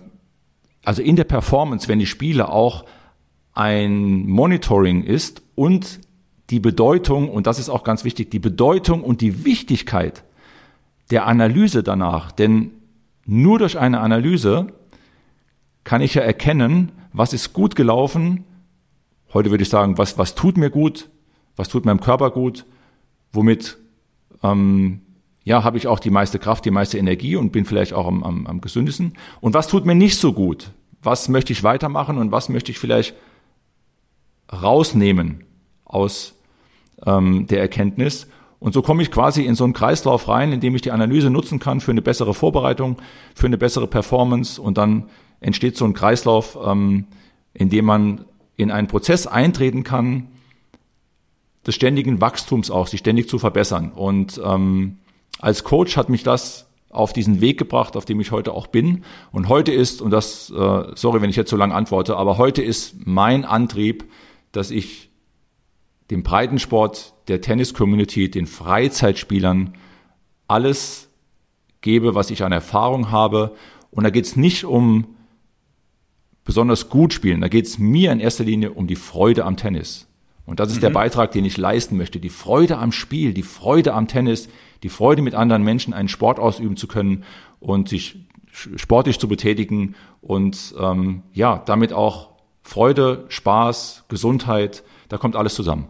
[0.83, 2.85] also in der Performance, wenn die Spiele auch
[3.53, 5.99] ein Monitoring ist und
[6.49, 10.23] die Bedeutung, und das ist auch ganz wichtig, die Bedeutung und die Wichtigkeit
[11.09, 12.31] der Analyse danach.
[12.31, 12.71] Denn
[13.27, 14.67] nur durch eine Analyse
[15.83, 18.43] kann ich ja erkennen, was ist gut gelaufen,
[19.33, 21.09] Heute würde ich sagen, was, was tut mir gut,
[21.55, 22.65] was tut meinem Körper gut,
[23.33, 23.77] womit
[24.41, 25.01] ähm,
[25.43, 28.23] ja, habe ich auch die meiste Kraft, die meiste Energie und bin vielleicht auch am,
[28.23, 29.13] am, am gesündesten.
[29.41, 30.71] Und was tut mir nicht so gut?
[31.01, 33.15] Was möchte ich weitermachen und was möchte ich vielleicht
[34.51, 35.43] rausnehmen
[35.85, 36.35] aus
[37.05, 38.27] ähm, der Erkenntnis?
[38.59, 41.29] Und so komme ich quasi in so einen Kreislauf rein, in dem ich die Analyse
[41.29, 42.97] nutzen kann für eine bessere Vorbereitung,
[43.35, 47.05] für eine bessere Performance und dann entsteht so ein Kreislauf, ähm,
[47.53, 50.29] in dem man in einen Prozess eintreten kann,
[51.65, 53.91] des ständigen Wachstums auch, sich ständig zu verbessern.
[53.91, 54.97] Und ähm,
[55.39, 59.03] als Coach hat mich das auf diesen Weg gebracht, auf dem ich heute auch bin.
[59.31, 62.63] Und heute ist, und das, äh, sorry, wenn ich jetzt so lange antworte, aber heute
[62.63, 64.05] ist mein Antrieb,
[64.51, 65.06] dass ich
[66.09, 69.73] dem Breitensport, der Tennis-Community, den Freizeitspielern
[70.47, 71.09] alles
[71.81, 73.55] gebe, was ich an Erfahrung habe.
[73.91, 75.15] Und da geht es nicht um
[76.43, 77.41] besonders gut spielen.
[77.41, 80.07] Da geht es mir in erster Linie um die Freude am Tennis.
[80.45, 80.81] Und das ist mhm.
[80.81, 82.19] der Beitrag, den ich leisten möchte.
[82.19, 84.47] Die Freude am Spiel, die Freude am Tennis,
[84.81, 87.25] die Freude mit anderen Menschen einen Sport ausüben zu können
[87.59, 88.15] und sich
[88.51, 92.29] sportlich zu betätigen und ähm, ja, damit auch
[92.63, 95.87] Freude, Spaß, Gesundheit, da kommt alles zusammen.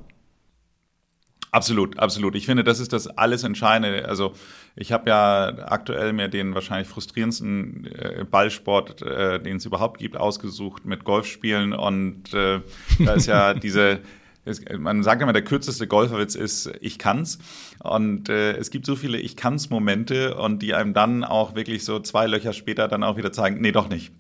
[1.58, 2.36] Absolut, absolut.
[2.36, 4.08] Ich finde, das ist das alles Entscheidende.
[4.08, 4.34] Also
[4.76, 10.18] ich habe ja aktuell mir den wahrscheinlich frustrierendsten äh, Ballsport, äh, den es überhaupt gibt,
[10.18, 11.74] ausgesucht mit Golfspielen.
[11.74, 12.62] Und äh,
[13.00, 14.02] da ist ja diese
[14.78, 17.40] man sagt immer, der kürzeste Golferwitz ist, ich kann's.
[17.80, 21.84] Und äh, es gibt so viele Ich kann's Momente und die einem dann auch wirklich
[21.84, 24.14] so zwei Löcher später dann auch wieder zeigen, nee, doch nicht.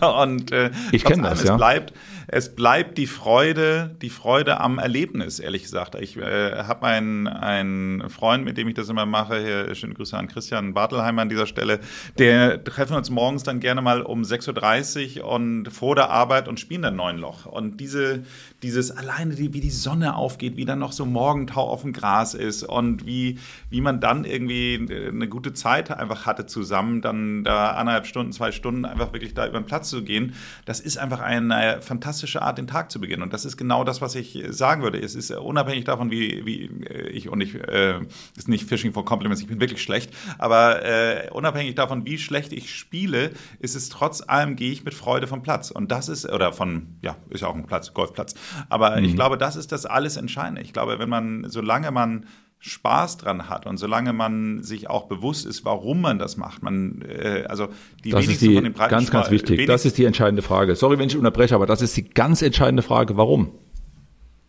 [0.20, 1.50] und äh, ich kenne das, ja.
[1.50, 1.92] Es bleibt,
[2.34, 5.96] es bleibt die Freude, die Freude am Erlebnis, ehrlich gesagt.
[5.96, 10.16] Ich äh, habe einen, einen Freund, mit dem ich das immer mache, hier, schöne Grüße
[10.16, 11.80] an Christian Bartelheimer an dieser Stelle,
[12.16, 16.58] der treffen uns morgens dann gerne mal um 6.30 Uhr und vor der Arbeit und
[16.58, 17.44] spielen dann neun Loch.
[17.44, 18.22] Und diese,
[18.62, 22.62] dieses alleine, wie die Sonne aufgeht, wie dann noch so Morgentau auf dem Gras ist
[22.62, 28.06] und wie, wie man dann irgendwie eine gute Zeit einfach hatte zusammen, dann da anderthalb
[28.06, 30.32] Stunden, zwei Stunden einfach wirklich da über den Platz zu gehen,
[30.64, 33.22] das ist einfach eine fantastische Art, den Tag zu beginnen.
[33.22, 34.98] Und das ist genau das, was ich sagen würde.
[34.98, 36.70] Es ist unabhängig davon, wie, wie
[37.10, 38.00] ich, und ich, äh,
[38.36, 42.52] ist nicht Fishing for Compliments, ich bin wirklich schlecht, aber äh, unabhängig davon, wie schlecht
[42.52, 45.70] ich spiele, ist es trotz allem, gehe ich mit Freude vom Platz.
[45.70, 48.34] Und das ist, oder von, ja, ist ja auch ein Platz, Golfplatz.
[48.68, 49.04] Aber mhm.
[49.04, 50.62] ich glaube, das ist das alles Entscheidende.
[50.62, 52.26] Ich glaube, wenn man, solange man
[52.64, 57.02] Spaß dran hat und solange man sich auch bewusst ist, warum man das macht, man
[57.02, 57.68] äh, also
[58.04, 59.66] die das ist die, von den ganz ganz wichtig.
[59.66, 60.76] Das ist die entscheidende Frage.
[60.76, 63.16] Sorry, wenn ich unterbreche, aber das ist die ganz entscheidende Frage.
[63.16, 63.50] Warum?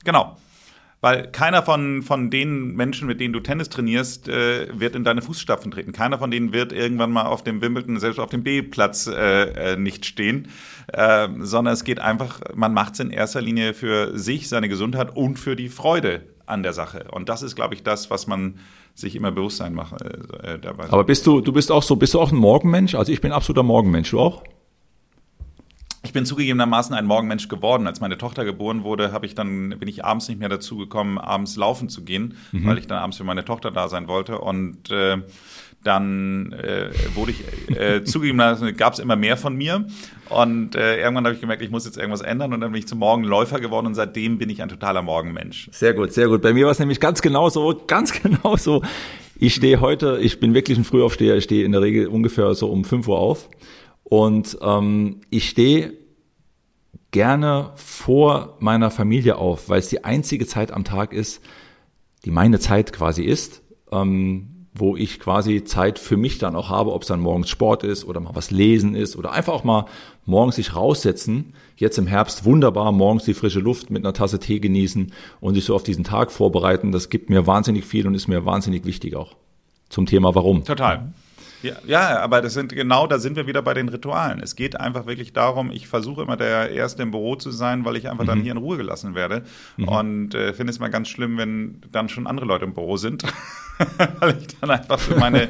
[0.03, 0.37] Genau.
[1.01, 5.23] Weil keiner von, von den Menschen, mit denen du Tennis trainierst, äh, wird in deine
[5.23, 5.91] Fußstapfen treten.
[5.91, 9.75] Keiner von denen wird irgendwann mal auf dem Wimbledon, selbst auf dem B-Platz äh, äh,
[9.75, 10.49] nicht stehen.
[10.93, 15.13] Äh, sondern es geht einfach, man macht es in erster Linie für sich, seine Gesundheit
[15.15, 17.05] und für die Freude an der Sache.
[17.11, 18.59] Und das ist, glaube ich, das, was man
[18.95, 20.01] sich immer bewusst sein macht.
[20.01, 20.91] Äh, dabei.
[20.91, 22.95] Aber bist du, du bist auch so, bist du auch ein Morgenmensch?
[22.95, 24.11] Also ich bin absoluter Morgenmensch.
[24.11, 24.43] Du auch?
[26.05, 27.87] Ich bin zugegebenermaßen ein Morgenmensch geworden.
[27.87, 31.17] Als meine Tochter geboren wurde, habe ich dann bin ich abends nicht mehr dazu gekommen,
[31.17, 32.65] abends laufen zu gehen, mhm.
[32.65, 34.39] weil ich dann abends für meine Tochter da sein wollte.
[34.39, 35.21] Und äh,
[35.83, 39.85] dann äh, wurde ich äh, zugegebenermaßen gab es immer mehr von mir.
[40.29, 42.53] Und äh, irgendwann habe ich gemerkt, ich muss jetzt irgendwas ändern.
[42.53, 45.69] Und dann bin ich zum Morgenläufer geworden und seitdem bin ich ein totaler Morgenmensch.
[45.71, 46.41] Sehr gut, sehr gut.
[46.41, 48.81] Bei mir war es nämlich ganz genauso, ganz genauso.
[49.35, 51.35] Ich stehe heute, ich bin wirklich ein Frühaufsteher.
[51.35, 53.49] Ich stehe in der Regel ungefähr so um 5 Uhr auf
[54.03, 55.93] und ähm, ich stehe
[57.11, 61.41] gerne vor meiner Familie auf, weil es die einzige Zeit am Tag ist,
[62.25, 66.93] die meine Zeit quasi ist, ähm, wo ich quasi Zeit für mich dann auch habe,
[66.93, 69.85] ob es dann morgens Sport ist oder mal was lesen ist oder einfach auch mal
[70.25, 71.53] morgens sich raussetzen.
[71.77, 75.65] Jetzt im Herbst wunderbar morgens die frische Luft mit einer Tasse Tee genießen und sich
[75.65, 76.91] so auf diesen Tag vorbereiten.
[76.91, 79.35] Das gibt mir wahnsinnig viel und ist mir wahnsinnig wichtig auch
[79.89, 80.63] zum Thema Warum.
[80.63, 81.13] Total.
[81.63, 84.41] Ja, ja, aber das sind genau, da sind wir wieder bei den Ritualen.
[84.41, 87.95] Es geht einfach wirklich darum, ich versuche immer der Erste im Büro zu sein, weil
[87.95, 88.27] ich einfach mhm.
[88.27, 89.43] dann hier in Ruhe gelassen werde.
[89.77, 89.87] Mhm.
[89.87, 93.23] Und äh, finde es mal ganz schlimm, wenn dann schon andere Leute im Büro sind.
[94.19, 95.49] weil ich dann einfach für meine,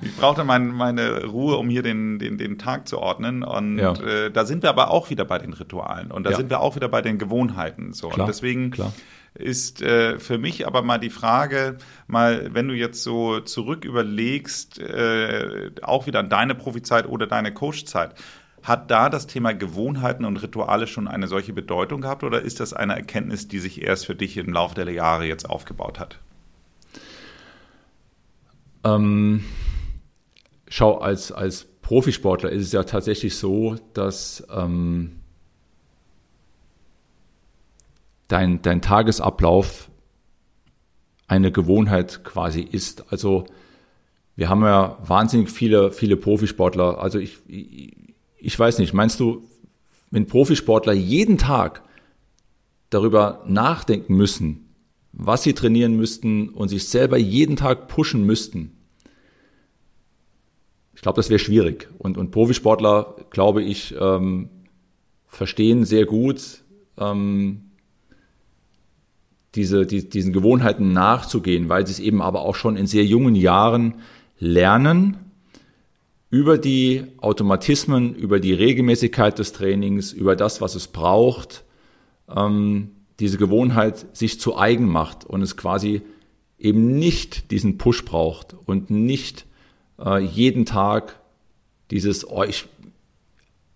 [0.00, 3.42] ich brauchte mein, meine Ruhe, um hier den, den, den Tag zu ordnen.
[3.42, 3.92] Und ja.
[3.92, 6.36] äh, da sind wir aber auch wieder bei den Ritualen und da ja.
[6.36, 7.92] sind wir auch wieder bei den Gewohnheiten.
[7.92, 8.08] So.
[8.08, 8.92] Klar, und deswegen klar
[9.34, 14.78] ist äh, für mich aber mal die Frage, mal, wenn du jetzt so zurück überlegst,
[14.78, 18.14] äh, auch wieder an deine Profizeit oder deine Coachzeit,
[18.62, 22.72] hat da das Thema Gewohnheiten und Rituale schon eine solche Bedeutung gehabt oder ist das
[22.72, 26.18] eine Erkenntnis, die sich erst für dich im Laufe der Jahre jetzt aufgebaut hat?
[28.84, 29.44] Ähm,
[30.68, 35.21] schau, als, als Profisportler ist es ja tatsächlich so, dass ähm,
[38.32, 39.90] dein, dein Tagesablauf
[41.26, 43.12] eine Gewohnheit quasi ist.
[43.12, 43.44] Also
[44.36, 46.98] wir haben ja wahnsinnig viele, viele Profisportler.
[46.98, 47.94] Also ich, ich,
[48.38, 49.42] ich weiß nicht, meinst du,
[50.10, 51.82] wenn Profisportler jeden Tag
[52.88, 54.74] darüber nachdenken müssen,
[55.12, 58.78] was sie trainieren müssten und sich selber jeden Tag pushen müssten,
[60.94, 61.88] ich glaube, das wäre schwierig.
[61.98, 64.48] Und, und Profisportler, glaube ich, ähm,
[65.26, 66.62] verstehen sehr gut,
[66.96, 67.71] ähm,
[69.54, 73.34] diese, die, diesen Gewohnheiten nachzugehen, weil sie es eben aber auch schon in sehr jungen
[73.34, 73.96] Jahren
[74.38, 75.18] lernen,
[76.30, 81.64] über die Automatismen, über die Regelmäßigkeit des Trainings, über das, was es braucht,
[82.34, 86.00] ähm, diese Gewohnheit sich zu eigen macht und es quasi
[86.58, 89.44] eben nicht diesen Push braucht und nicht
[90.02, 91.20] äh, jeden Tag
[91.90, 92.66] dieses, oh, ich,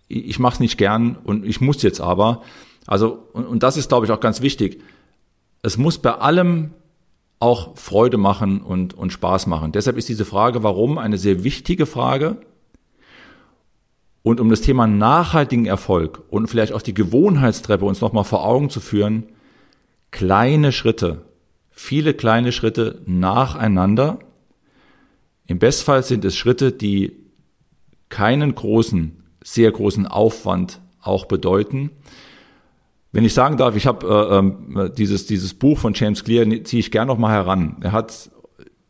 [0.08, 2.42] ich mache es nicht gern und ich muss jetzt aber.
[2.86, 4.80] Also, und, und das ist, glaube ich, auch ganz wichtig
[5.62, 6.70] es muss bei allem
[7.38, 9.72] auch Freude machen und, und Spaß machen.
[9.72, 12.38] Deshalb ist diese Frage, warum, eine sehr wichtige Frage.
[14.22, 18.70] Und um das Thema nachhaltigen Erfolg und vielleicht auch die Gewohnheitstreppe uns nochmal vor Augen
[18.70, 19.24] zu führen,
[20.10, 21.22] kleine Schritte,
[21.70, 24.18] viele kleine Schritte nacheinander.
[25.46, 27.12] Im Bestfall sind es Schritte, die
[28.08, 31.90] keinen großen, sehr großen Aufwand auch bedeuten.
[33.16, 36.80] Wenn ich sagen darf, ich habe äh, ähm, dieses, dieses Buch von James Clear, ziehe
[36.80, 37.76] ich gerne noch mal heran.
[37.80, 38.30] Er hat,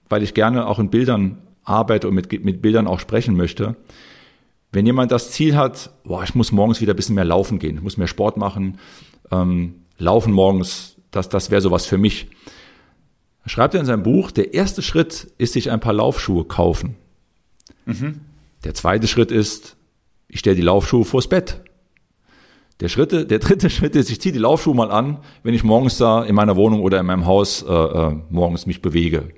[0.08, 3.76] weil ich gerne auch in Bildern arbeite und mit, mit Bildern auch sprechen möchte,
[4.72, 7.76] wenn jemand das Ziel hat, boah, ich muss morgens wieder ein bisschen mehr laufen gehen,
[7.76, 8.78] ich muss mehr Sport machen,
[9.30, 12.26] ähm, laufen morgens, das, das wäre sowas für mich.
[13.46, 16.96] Schreibt er in seinem Buch, der erste Schritt ist sich ein paar Laufschuhe kaufen.
[17.84, 18.22] Mhm.
[18.64, 19.76] Der zweite Schritt ist,
[20.26, 21.60] ich stelle die Laufschuhe vors Bett.
[22.80, 25.98] Der, Schritte, der dritte Schritt ist, ich ziehe die Laufschuhe mal an, wenn ich morgens
[25.98, 29.28] da in meiner Wohnung oder in meinem Haus äh, äh, morgens mich bewege.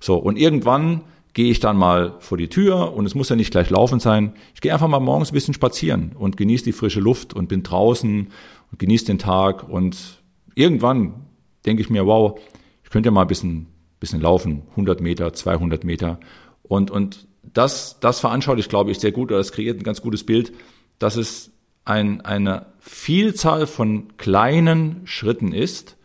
[0.00, 1.02] So, und irgendwann
[1.36, 4.32] gehe ich dann mal vor die Tür und es muss ja nicht gleich laufen sein.
[4.54, 7.62] Ich gehe einfach mal morgens ein bisschen spazieren und genieße die frische Luft und bin
[7.62, 8.28] draußen
[8.70, 10.22] und genieße den Tag und
[10.54, 11.26] irgendwann
[11.66, 12.40] denke ich mir, wow,
[12.84, 13.66] ich könnte ja mal ein bisschen,
[14.00, 16.20] bisschen laufen, 100 Meter, 200 Meter
[16.62, 20.24] und, und das, das veranschaulicht, glaube ich, sehr gut oder das kreiert ein ganz gutes
[20.24, 20.54] Bild,
[20.98, 21.50] dass es
[21.86, 25.96] ein, eine Vielzahl von kleinen Schritten ist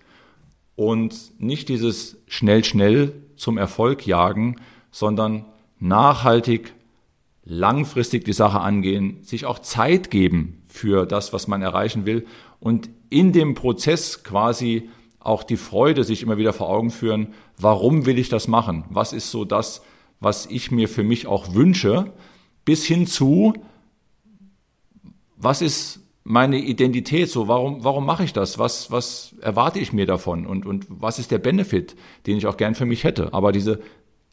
[0.75, 4.55] und nicht dieses schnell, schnell zum Erfolg jagen,
[4.91, 5.45] sondern
[5.79, 6.73] nachhaltig,
[7.43, 12.25] langfristig die Sache angehen, sich auch Zeit geben für das, was man erreichen will
[12.59, 14.89] und in dem Prozess quasi
[15.19, 18.85] auch die Freude sich immer wieder vor Augen führen, warum will ich das machen?
[18.89, 19.81] Was ist so das,
[20.19, 22.11] was ich mir für mich auch wünsche,
[22.65, 23.53] bis hin zu,
[25.43, 27.47] was ist meine Identität so?
[27.47, 28.59] Warum, warum mache ich das?
[28.59, 30.45] Was, was erwarte ich mir davon?
[30.45, 31.95] Und, und was ist der Benefit,
[32.27, 33.33] den ich auch gern für mich hätte?
[33.33, 33.79] Aber diese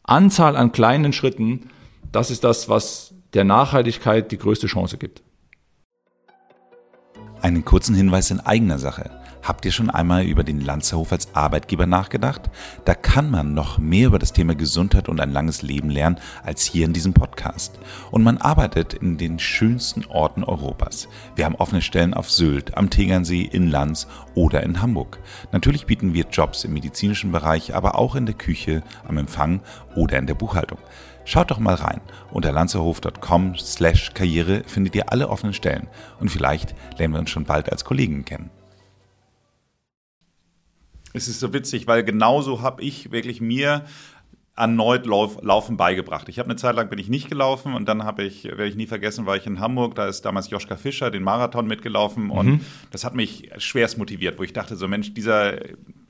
[0.03, 1.69] Anzahl an kleinen Schritten,
[2.11, 5.23] das ist das, was der Nachhaltigkeit die größte Chance gibt.
[7.41, 9.18] Einen kurzen Hinweis in eigener Sache.
[9.41, 12.49] Habt ihr schon einmal über den Lanzerhof als Arbeitgeber nachgedacht?
[12.85, 16.63] Da kann man noch mehr über das Thema Gesundheit und ein langes Leben lernen als
[16.63, 17.79] hier in diesem Podcast.
[18.11, 21.07] Und man arbeitet in den schönsten Orten Europas.
[21.35, 25.19] Wir haben offene Stellen auf Sylt, am Tegernsee, in Lanz oder in Hamburg.
[25.51, 29.61] Natürlich bieten wir Jobs im medizinischen Bereich, aber auch in der Küche, am Empfang
[29.95, 30.79] oder in der Buchhaltung.
[31.25, 32.01] Schaut doch mal rein.
[32.31, 35.87] Unter lanzerhof.com slash Karriere findet ihr alle offenen Stellen
[36.19, 38.49] und vielleicht lernen wir uns schon bald als Kollegen kennen.
[41.13, 43.85] Es ist so witzig, weil genauso habe ich wirklich mir
[44.55, 46.27] erneut Lauf, Laufen beigebracht.
[46.27, 48.75] Ich habe eine Zeit lang bin ich nicht gelaufen und dann habe ich, werde ich
[48.75, 52.31] nie vergessen, war ich in Hamburg, da ist damals Joschka Fischer den Marathon mitgelaufen mhm.
[52.31, 55.59] und das hat mich schwerst motiviert, wo ich dachte so Mensch, dieser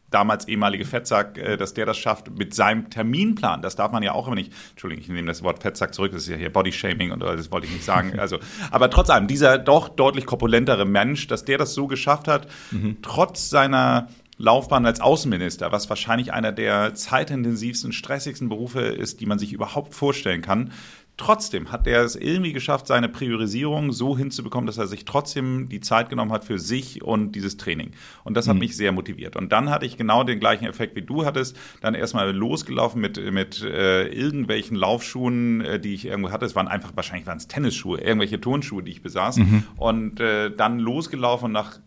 [0.09, 3.61] damals ehemalige Fettsack, äh, dass der das schafft mit seinem Terminplan.
[3.61, 4.51] Das darf man ja auch immer nicht.
[4.71, 6.11] Entschuldigung, ich nehme das Wort Fettsack zurück.
[6.11, 8.13] Das ist ja hier Bodyshaming und das wollte ich nicht sagen.
[8.19, 8.39] Also,
[8.71, 12.97] aber trotz allem dieser doch deutlich korpulentere Mensch, dass der das so geschafft hat, mhm.
[13.01, 14.09] trotz seiner
[14.39, 19.93] Laufbahn als Außenminister, was wahrscheinlich einer der zeitintensivsten, stressigsten Berufe ist, die man sich überhaupt
[19.93, 20.71] vorstellen kann.
[21.17, 25.81] Trotzdem hat er es irgendwie geschafft, seine Priorisierung so hinzubekommen, dass er sich trotzdem die
[25.81, 27.91] Zeit genommen hat für sich und dieses Training.
[28.23, 28.61] Und das hat mhm.
[28.61, 29.35] mich sehr motiviert.
[29.35, 31.57] Und dann hatte ich genau den gleichen Effekt, wie du hattest.
[31.81, 36.45] Dann erstmal losgelaufen mit, mit äh, irgendwelchen Laufschuhen, äh, die ich irgendwo hatte.
[36.45, 39.39] Es waren einfach, wahrscheinlich waren es Tennisschuhe, irgendwelche Turnschuhe, die ich besaß.
[39.39, 39.63] Mhm.
[39.75, 41.79] Und äh, dann losgelaufen nach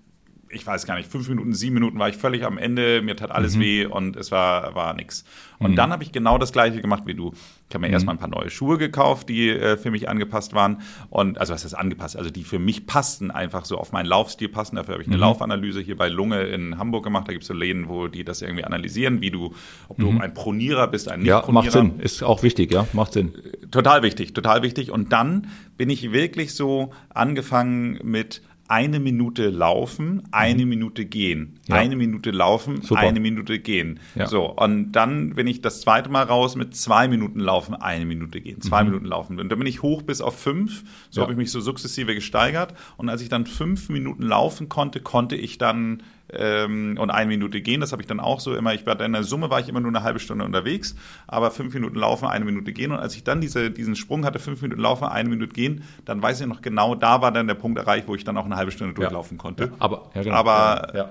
[0.53, 3.31] ich weiß gar nicht, fünf Minuten, sieben Minuten war ich völlig am Ende, mir tat
[3.31, 3.61] alles mhm.
[3.61, 5.25] weh und es war, war nix.
[5.59, 5.77] Und mhm.
[5.77, 7.33] dann habe ich genau das gleiche gemacht wie du.
[7.69, 7.95] Ich habe mir mhm.
[7.95, 10.83] erstmal ein paar neue Schuhe gekauft, die äh, für mich angepasst waren.
[11.09, 12.17] Und also was ist angepasst?
[12.17, 14.77] Also die für mich passten, einfach so auf meinen Laufstil passen.
[14.77, 15.23] Dafür habe ich eine mhm.
[15.23, 17.29] Laufanalyse hier bei Lunge in Hamburg gemacht.
[17.29, 19.55] Da gibt es so Läden, wo die das irgendwie analysieren, wie du,
[19.89, 20.21] ob du mhm.
[20.21, 21.47] ein Pronierer bist, ein Nicht-Pronierer.
[21.47, 22.01] Ja, macht Sinn.
[22.01, 23.33] Ist auch wichtig, ja, macht Sinn.
[23.71, 24.91] Total wichtig, total wichtig.
[24.91, 30.71] Und dann bin ich wirklich so angefangen mit eine Minute laufen, eine mhm.
[30.71, 31.77] Minute gehen, ja.
[31.77, 33.03] eine Minute laufen, Super.
[33.03, 34.01] eine Minute gehen.
[34.15, 34.27] Ja.
[34.27, 38.41] So, und dann bin ich das zweite Mal raus mit zwei Minuten laufen, eine Minute
[38.41, 38.89] gehen, zwei mhm.
[38.89, 39.39] Minuten laufen.
[39.39, 40.85] Und dann bin ich hoch bis auf fünf.
[41.11, 41.25] So ja.
[41.25, 42.73] habe ich mich so sukzessive gesteigert.
[42.97, 47.61] Und als ich dann fünf Minuten laufen konnte, konnte ich dann ähm, und eine Minute
[47.61, 47.81] gehen.
[47.81, 48.75] Das habe ich dann auch so immer.
[48.75, 50.95] Ich war in der Summe war ich immer nur eine halbe Stunde unterwegs,
[51.27, 52.93] aber fünf Minuten laufen, eine Minute gehen.
[52.93, 56.23] Und als ich dann diese, diesen Sprung hatte, fünf Minuten laufen, eine Minute gehen, dann
[56.23, 58.57] weiß ich noch genau, da war dann der Punkt erreicht, wo ich dann auch eine
[58.57, 59.43] halbe Stunde durchlaufen ja.
[59.43, 59.65] konnte.
[59.65, 60.37] Ja, aber, ja, genau.
[60.37, 61.11] aber ja,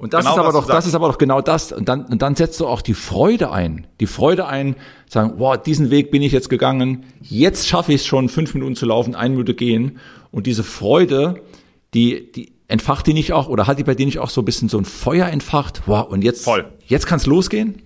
[0.00, 1.72] und das genau, ist aber doch, das ist aber doch genau das.
[1.72, 3.86] Und dann, und dann setzt du auch die Freude ein.
[4.00, 4.76] Die Freude ein,
[5.06, 7.04] sagen, wow, diesen Weg bin ich jetzt gegangen.
[7.20, 9.98] Jetzt schaffe ich es schon, fünf Minuten zu laufen, eine Minute gehen.
[10.30, 11.42] Und diese Freude,
[11.92, 14.44] die, die, entfacht die nicht auch oder hat die bei dir nicht auch so ein
[14.44, 15.82] bisschen so ein Feuer entfacht?
[15.86, 16.66] Wow, und jetzt, Voll.
[16.86, 17.82] jetzt kann es losgehen?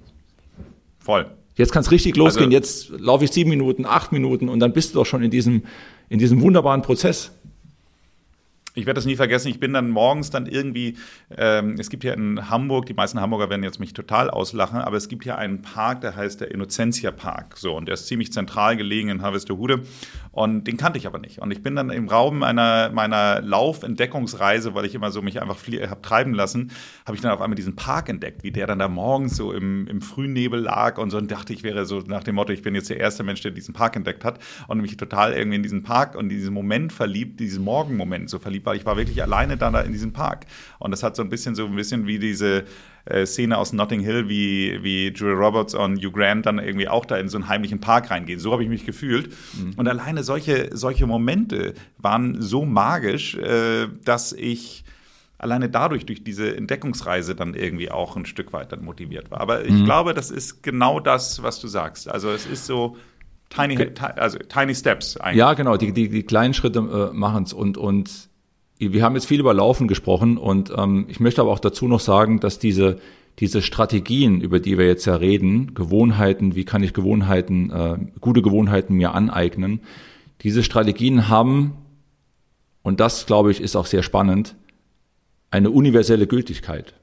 [0.98, 1.26] Voll.
[1.56, 2.46] Jetzt kann es richtig losgehen.
[2.46, 5.30] Also, jetzt laufe ich sieben Minuten, acht Minuten und dann bist du doch schon in
[5.30, 5.64] diesem,
[6.08, 7.32] in diesem wunderbaren Prozess
[8.74, 10.96] ich werde das nie vergessen, ich bin dann morgens dann irgendwie,
[11.36, 14.96] ähm, es gibt hier in Hamburg, die meisten Hamburger werden jetzt mich total auslachen, aber
[14.96, 17.56] es gibt hier einen Park, der heißt der Innocentia Park.
[17.56, 19.82] So, und der ist ziemlich zentral gelegen in Harvesterhude.
[20.32, 21.38] Und den kannte ich aber nicht.
[21.38, 25.58] Und ich bin dann im Raum meiner, meiner Laufentdeckungsreise, weil ich immer so mich einfach
[25.88, 26.72] habe treiben lassen,
[27.06, 29.86] habe ich dann auf einmal diesen Park entdeckt, wie der dann da morgens so im,
[29.86, 32.74] im Frühnebel lag und so und dachte, ich wäre so nach dem Motto, ich bin
[32.74, 35.84] jetzt der erste Mensch, der diesen Park entdeckt hat und mich total irgendwie in diesen
[35.84, 39.70] Park und diesen Moment verliebt, diesen Morgenmoment so verliebt, weil ich war wirklich alleine da,
[39.70, 40.46] da in diesem Park.
[40.78, 42.64] Und das hat so ein bisschen so ein bisschen wie diese
[43.06, 47.04] äh, Szene aus Notting Hill, wie, wie Julia Roberts und Hugh Grant dann irgendwie auch
[47.04, 48.40] da in so einen heimlichen Park reingehen.
[48.40, 49.28] So habe ich mich gefühlt.
[49.54, 49.74] Mhm.
[49.76, 54.84] Und alleine solche, solche Momente waren so magisch, äh, dass ich
[55.38, 59.40] alleine dadurch, durch diese Entdeckungsreise dann irgendwie auch ein Stück weit dann motiviert war.
[59.40, 59.84] Aber ich mhm.
[59.84, 62.08] glaube, das ist genau das, was du sagst.
[62.08, 62.96] Also es ist so
[63.50, 63.76] tiny,
[64.16, 65.38] also tiny steps eigentlich.
[65.38, 68.30] Ja, genau, die, die, die kleinen Schritte äh, machen es und, und
[68.78, 72.00] wir haben jetzt viel über Laufen gesprochen und ähm, ich möchte aber auch dazu noch
[72.00, 72.98] sagen, dass diese,
[73.38, 78.42] diese Strategien, über die wir jetzt ja reden, Gewohnheiten, wie kann ich Gewohnheiten, äh, gute
[78.42, 79.80] Gewohnheiten mir aneignen,
[80.42, 81.74] diese Strategien haben,
[82.82, 84.56] und das glaube ich ist auch sehr spannend,
[85.50, 86.94] eine universelle Gültigkeit.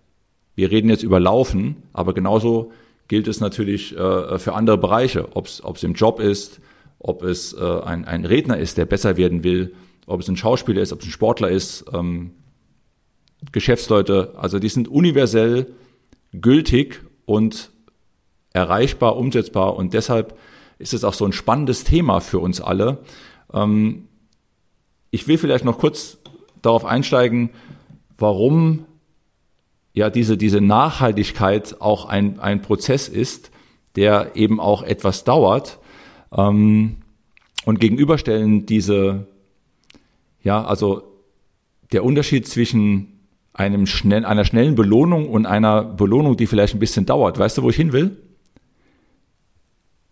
[0.56, 2.72] Wir reden jetzt über Laufen, aber genauso
[3.08, 6.60] gilt es natürlich äh, für andere Bereiche, ob es im Job ist,
[7.00, 9.74] ob es äh, ein, ein Redner ist, der besser werden will,
[10.12, 12.32] ob es ein Schauspieler ist, ob es ein Sportler ist, ähm,
[13.52, 15.74] Geschäftsleute, also die sind universell
[16.34, 17.72] gültig und
[18.54, 19.76] erreichbar, umsetzbar.
[19.76, 20.38] Und deshalb
[20.78, 23.00] ist es auch so ein spannendes Thema für uns alle.
[23.54, 24.08] Ähm,
[25.10, 26.18] ich will vielleicht noch kurz
[26.62, 27.50] darauf einsteigen,
[28.18, 28.86] warum
[29.94, 33.52] ja diese, diese Nachhaltigkeit auch ein, ein Prozess ist,
[33.96, 35.80] der eben auch etwas dauert.
[36.32, 36.98] Ähm,
[37.66, 39.28] und gegenüberstellen diese,
[40.44, 41.04] ja, also
[41.92, 43.20] der Unterschied zwischen
[43.54, 47.38] einem schnell, einer schnellen Belohnung und einer Belohnung, die vielleicht ein bisschen dauert.
[47.38, 48.18] Weißt du, wo ich hin will?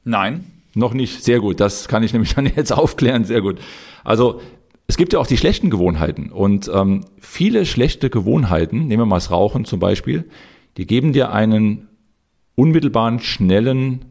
[0.04, 0.46] Nein.
[0.76, 1.24] Noch nicht.
[1.24, 1.60] Sehr gut.
[1.60, 3.24] Das kann ich nämlich dann jetzt aufklären.
[3.24, 3.60] Sehr gut.
[4.04, 4.42] Also
[4.88, 9.18] es gibt ja auch die schlechten Gewohnheiten und ähm, viele schlechte Gewohnheiten, nehmen wir mal
[9.18, 10.28] das Rauchen zum Beispiel,
[10.78, 11.90] die geben dir einen
[12.56, 14.06] unmittelbaren, schnellen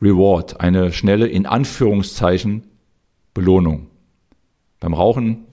[0.00, 2.62] Reward, eine schnelle, in Anführungszeichen,
[3.34, 3.88] Belohnung.
[4.84, 5.46] Beim Rauchen,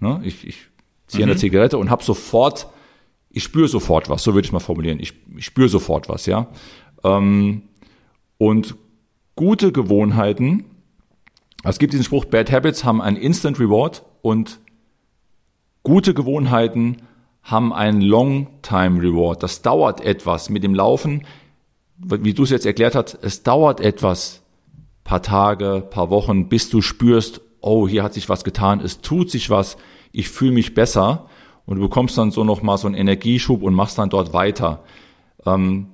[0.00, 0.66] ne, ich, ich
[1.06, 1.32] ziehe mhm.
[1.32, 2.68] eine Zigarette und habe sofort,
[3.30, 6.48] ich spüre sofort was, so würde ich mal formulieren, ich, ich spüre sofort was, ja.
[7.02, 7.62] Ähm,
[8.36, 8.74] und
[9.36, 10.64] gute Gewohnheiten,
[11.64, 14.60] es gibt diesen Spruch, Bad Habits haben ein Instant Reward und
[15.82, 16.98] gute Gewohnheiten
[17.42, 19.42] haben ein Long Time Reward.
[19.42, 21.22] Das dauert etwas mit dem Laufen
[22.02, 24.42] wie du es jetzt erklärt hast, es dauert etwas,
[25.04, 29.30] paar Tage, paar Wochen, bis du spürst, oh, hier hat sich was getan, es tut
[29.30, 29.76] sich was,
[30.12, 31.28] ich fühle mich besser
[31.66, 34.82] und du bekommst dann so nochmal so einen Energieschub und machst dann dort weiter.
[35.46, 35.88] Ähm,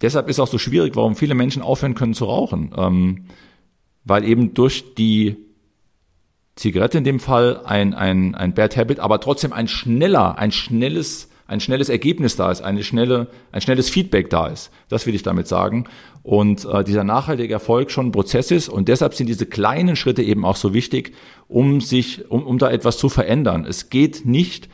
[0.00, 3.24] deshalb ist auch so schwierig, warum viele Menschen aufhören können zu rauchen, ähm,
[4.04, 5.36] weil eben durch die
[6.56, 11.29] Zigarette in dem Fall ein, ein, ein Bad Habit, aber trotzdem ein schneller, ein schnelles
[11.50, 14.70] ein schnelles Ergebnis da ist, eine schnelle, ein schnelles Feedback da ist.
[14.88, 15.86] Das will ich damit sagen.
[16.22, 20.22] Und äh, dieser nachhaltige Erfolg schon ein Prozess ist und deshalb sind diese kleinen Schritte
[20.22, 21.12] eben auch so wichtig,
[21.48, 23.66] um sich, um, um da etwas zu verändern.
[23.68, 24.68] Es geht nicht,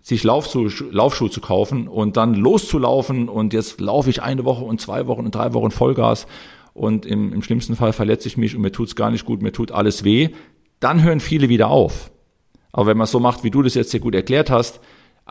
[0.00, 4.80] sich Laufschuhe, Laufschuhe zu kaufen und dann loszulaufen und jetzt laufe ich eine Woche und
[4.80, 6.28] zwei Wochen und drei Wochen Vollgas
[6.72, 9.52] und im, im schlimmsten Fall verletze ich mich und mir tut's gar nicht gut, mir
[9.52, 10.28] tut alles weh.
[10.78, 12.12] Dann hören viele wieder auf.
[12.70, 14.80] Aber wenn man es so macht, wie du das jetzt sehr gut erklärt hast,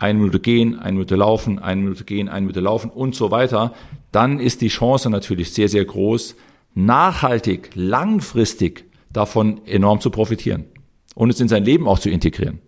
[0.02, 3.74] eine Minute gehen, eine Minute laufen, eine Minute gehen, eine Minute laufen und so weiter,
[4.12, 6.36] dann ist die Chance natürlich sehr, sehr groß,
[6.74, 10.66] nachhaltig, langfristig davon enorm zu profitieren
[11.14, 12.62] und es in sein Leben auch zu integrieren.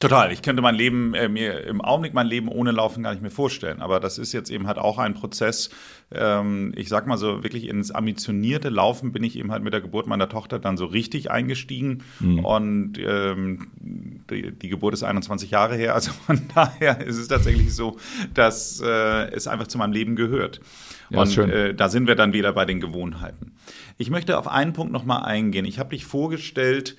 [0.00, 0.30] Total.
[0.30, 3.32] Ich könnte mein Leben, äh, mir im Augenblick mein Leben ohne Laufen gar nicht mehr
[3.32, 3.82] vorstellen.
[3.82, 5.70] Aber das ist jetzt eben halt auch ein Prozess.
[6.12, 9.80] Ähm, ich sag mal so, wirklich ins ambitionierte Laufen bin ich eben halt mit der
[9.80, 12.04] Geburt meiner Tochter dann so richtig eingestiegen.
[12.20, 12.44] Mhm.
[12.44, 13.72] Und ähm,
[14.30, 15.96] die, die, Geburt ist 21 Jahre her.
[15.96, 17.96] Also von daher ist es tatsächlich so,
[18.34, 20.60] dass äh, es einfach zu meinem Leben gehört.
[21.10, 23.52] Ja, und äh, da sind wir dann wieder bei den Gewohnheiten.
[23.96, 25.64] Ich möchte auf einen Punkt nochmal eingehen.
[25.64, 26.96] Ich habe dich vorgestellt,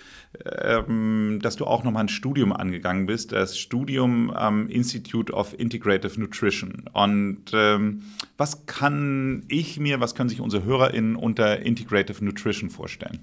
[0.61, 6.19] ähm, dass du auch nochmal ein Studium angegangen bist, das Studium am Institute of Integrative
[6.19, 6.85] Nutrition.
[6.93, 8.03] Und ähm,
[8.37, 13.21] was kann ich mir, was können sich unsere HörerInnen unter Integrative Nutrition vorstellen?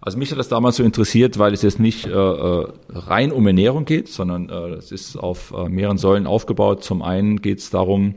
[0.00, 3.46] Also mich hat das damals so interessiert, weil es jetzt nicht äh, äh rein um
[3.46, 6.82] Ernährung geht, sondern äh, es ist auf äh, mehreren Säulen aufgebaut.
[6.82, 8.16] Zum einen geht es darum,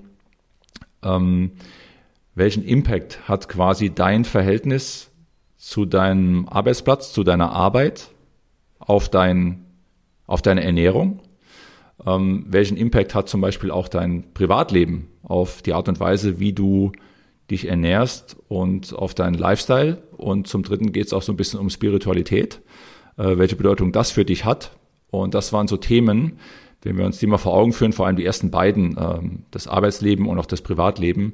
[1.05, 1.51] ähm,
[2.35, 5.11] welchen Impact hat quasi dein Verhältnis
[5.55, 8.09] zu deinem Arbeitsplatz, zu deiner Arbeit,
[8.79, 9.65] auf, dein,
[10.27, 11.21] auf deine Ernährung?
[12.05, 16.51] Ähm, welchen Impact hat zum Beispiel auch dein Privatleben auf die Art und Weise, wie
[16.51, 16.91] du
[17.49, 20.03] dich ernährst und auf deinen Lifestyle?
[20.17, 22.61] Und zum Dritten geht es auch so ein bisschen um Spiritualität,
[23.17, 24.75] äh, welche Bedeutung das für dich hat.
[25.09, 26.39] Und das waren so Themen,
[26.85, 29.67] wenn wir uns die mal vor Augen führen, vor allem die ersten beiden, ähm, das
[29.67, 31.33] Arbeitsleben und auch das Privatleben,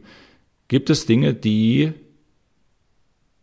[0.71, 1.91] Gibt es Dinge, die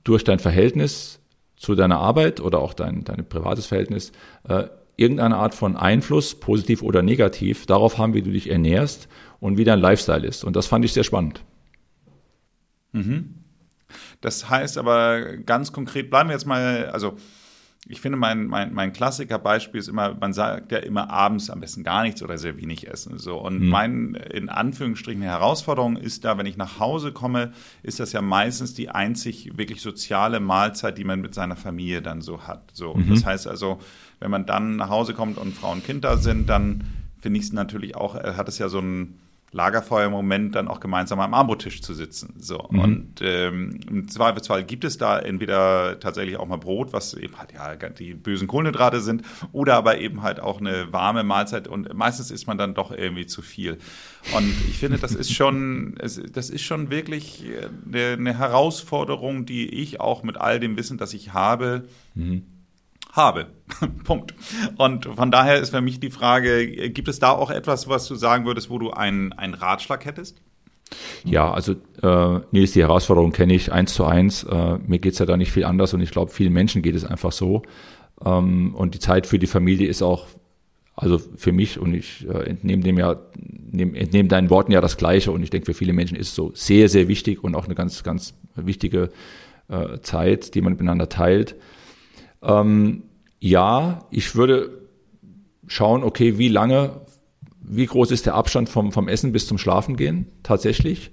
[0.03, 1.21] durch dein Verhältnis
[1.57, 4.13] zu deiner Arbeit oder auch dein, dein privates Verhältnis
[4.49, 9.09] äh, irgendeine Art von Einfluss, positiv oder negativ, darauf haben, wie du dich ernährst
[9.41, 10.43] und wie dein Lifestyle ist.
[10.43, 11.45] Und das fand ich sehr spannend.
[12.93, 13.35] Mhm.
[14.23, 17.17] Das heißt aber ganz konkret, bleiben wir jetzt mal, also
[17.91, 21.85] ich finde, mein, mein, mein Klassikerbeispiel ist immer, man sagt ja immer abends am besten
[21.85, 23.19] gar nichts oder sehr wenig essen.
[23.19, 23.39] So.
[23.39, 23.69] Und mhm.
[23.69, 28.75] mein, in Anführungsstrichen, Herausforderung ist da, wenn ich nach Hause komme, ist das ja meistens
[28.75, 32.71] die einzig wirklich soziale Mahlzeit, die man mit seiner Familie dann so hat.
[32.75, 32.95] So.
[32.95, 33.09] Mhm.
[33.09, 33.81] Das heißt also,
[34.21, 36.85] wenn man dann nach Hause kommt und Frau und Kind da sind, dann
[37.21, 39.19] finde ich es natürlich auch, hat es ja so ein
[39.53, 42.35] Lagerfeuer-Moment dann auch gemeinsam am Armbrottisch zu sitzen.
[42.39, 42.69] So.
[42.71, 42.79] Mhm.
[42.79, 47.53] Und ähm, im Zweifelsfall gibt es da entweder tatsächlich auch mal Brot, was eben halt
[47.53, 49.23] ja die bösen Kohlenhydrate sind,
[49.53, 53.27] oder aber eben halt auch eine warme Mahlzeit und meistens isst man dann doch irgendwie
[53.27, 53.79] zu viel.
[54.37, 57.45] Und ich finde, das ist schon, das ist schon wirklich
[57.87, 61.85] eine, eine Herausforderung, die ich auch mit all dem Wissen, das ich habe,
[62.15, 62.58] mhm
[63.13, 63.47] habe.
[64.05, 64.35] Punkt.
[64.77, 68.15] Und von daher ist für mich die Frage, gibt es da auch etwas, was du
[68.15, 70.41] sagen würdest, wo du einen, einen Ratschlag hättest?
[71.25, 74.45] Ja, also äh, Nils, die Herausforderung kenne ich eins zu eins.
[74.45, 77.05] Äh, mir geht's ja da nicht viel anders und ich glaube, vielen Menschen geht es
[77.05, 77.63] einfach so.
[78.25, 80.27] Ähm, und die Zeit für die Familie ist auch,
[80.95, 84.97] also für mich und ich äh, entnehme dem ja, nehm, entnehme deinen Worten ja das
[84.97, 87.67] Gleiche und ich denke, für viele Menschen ist es so sehr, sehr wichtig und auch
[87.67, 89.11] eine ganz, ganz wichtige
[89.69, 91.55] äh, Zeit, die man miteinander teilt.
[92.43, 93.05] Ähm,
[93.41, 94.87] ja, ich würde
[95.67, 97.01] schauen, okay, wie lange
[97.69, 101.11] wie groß ist der Abstand vom, vom Essen bis zum Schlafen gehen tatsächlich?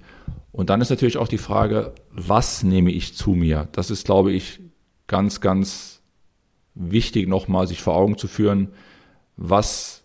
[0.52, 3.68] Und dann ist natürlich auch die Frage, was nehme ich zu mir?
[3.72, 4.60] Das ist, glaube ich,
[5.06, 6.00] ganz, ganz
[6.74, 8.68] wichtig nochmal sich vor Augen zu führen,
[9.36, 10.02] was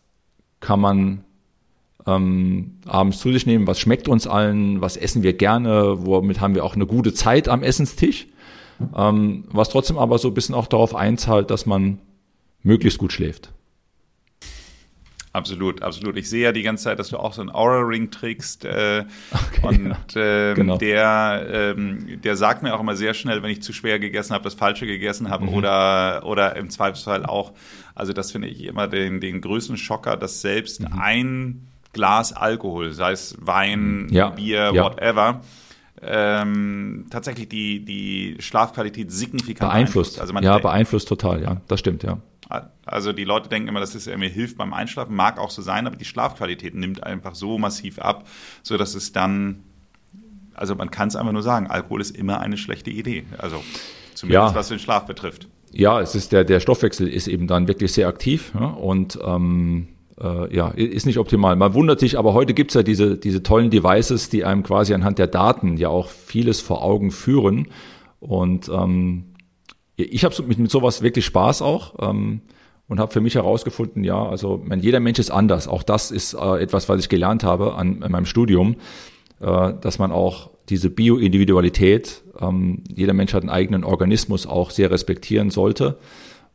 [0.59, 1.23] kann man
[2.05, 6.55] ähm, abends zu sich nehmen, was schmeckt uns allen, was essen wir gerne, womit haben
[6.55, 8.27] wir auch eine gute Zeit am Essenstisch,
[8.95, 11.99] ähm, was trotzdem aber so ein bisschen auch darauf einzahlt, dass man
[12.63, 13.51] möglichst gut schläft.
[15.33, 16.17] Absolut, absolut.
[16.17, 18.65] Ich sehe ja die ganze Zeit, dass du auch so einen Aura-Ring trägst.
[18.65, 20.77] Äh, okay, und ähm, genau.
[20.77, 24.43] der, ähm, der sagt mir auch immer sehr schnell, wenn ich zu schwer gegessen habe,
[24.43, 25.53] das Falsche gegessen habe mhm.
[25.53, 27.53] oder, oder im Zweifelsfall auch,
[27.95, 30.99] also das finde ich immer den, den größten Schocker, dass selbst mhm.
[30.99, 34.29] ein Glas Alkohol, sei es Wein, ja.
[34.29, 34.83] Bier, ja.
[34.83, 35.41] whatever,
[36.03, 40.19] ähm, tatsächlich die, die Schlafqualität signifikant beeinflusst.
[40.19, 42.17] Also man ja, beeinflusst total, ja, das stimmt, ja.
[42.85, 45.87] Also die Leute denken immer, dass es mir hilft beim Einschlafen, mag auch so sein,
[45.87, 48.27] aber die Schlafqualität nimmt einfach so massiv ab,
[48.61, 49.63] so dass es dann,
[50.53, 53.23] also man kann es einfach nur sagen, Alkohol ist immer eine schlechte Idee.
[53.37, 53.63] Also
[54.15, 54.55] zumindest ja.
[54.55, 55.47] was den Schlaf betrifft.
[55.71, 59.87] Ja, es ist der, der Stoffwechsel ist eben dann wirklich sehr aktiv ja, und ähm,
[60.21, 61.55] äh, ja, ist nicht optimal.
[61.55, 65.19] Man wundert sich, aber heute gibt's ja diese, diese tollen Devices, die einem quasi anhand
[65.19, 67.67] der Daten ja auch vieles vor Augen führen.
[68.19, 69.35] Und ähm,
[69.95, 72.41] ich habe mit, mit sowas wirklich Spaß auch ähm,
[72.87, 75.67] und habe für mich herausgefunden, ja, also man, jeder Mensch ist anders.
[75.67, 78.75] Auch das ist äh, etwas, was ich gelernt habe an, an meinem Studium,
[79.39, 84.91] äh, dass man auch diese Bioindividualität, ähm, jeder Mensch hat einen eigenen Organismus, auch sehr
[84.91, 85.97] respektieren sollte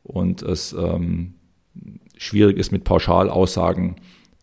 [0.02, 1.35] und es ähm,
[2.16, 3.96] schwierig ist mit Pauschalaussagen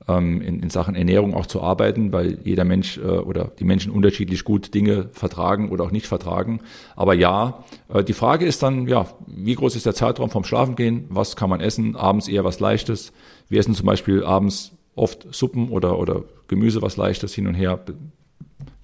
[0.07, 3.91] ähm, in, in Sachen Ernährung auch zu arbeiten, weil jeder Mensch äh, oder die Menschen
[3.91, 6.61] unterschiedlich gut Dinge vertragen oder auch nicht vertragen.
[6.95, 7.63] Aber ja,
[7.93, 11.05] äh, die Frage ist dann, ja, wie groß ist der Zeitraum vom Schlafengehen?
[11.09, 11.95] Was kann man essen?
[11.95, 13.13] Abends eher was Leichtes.
[13.49, 17.79] Wir essen zum Beispiel abends oft Suppen oder, oder Gemüse, was Leichtes hin und her.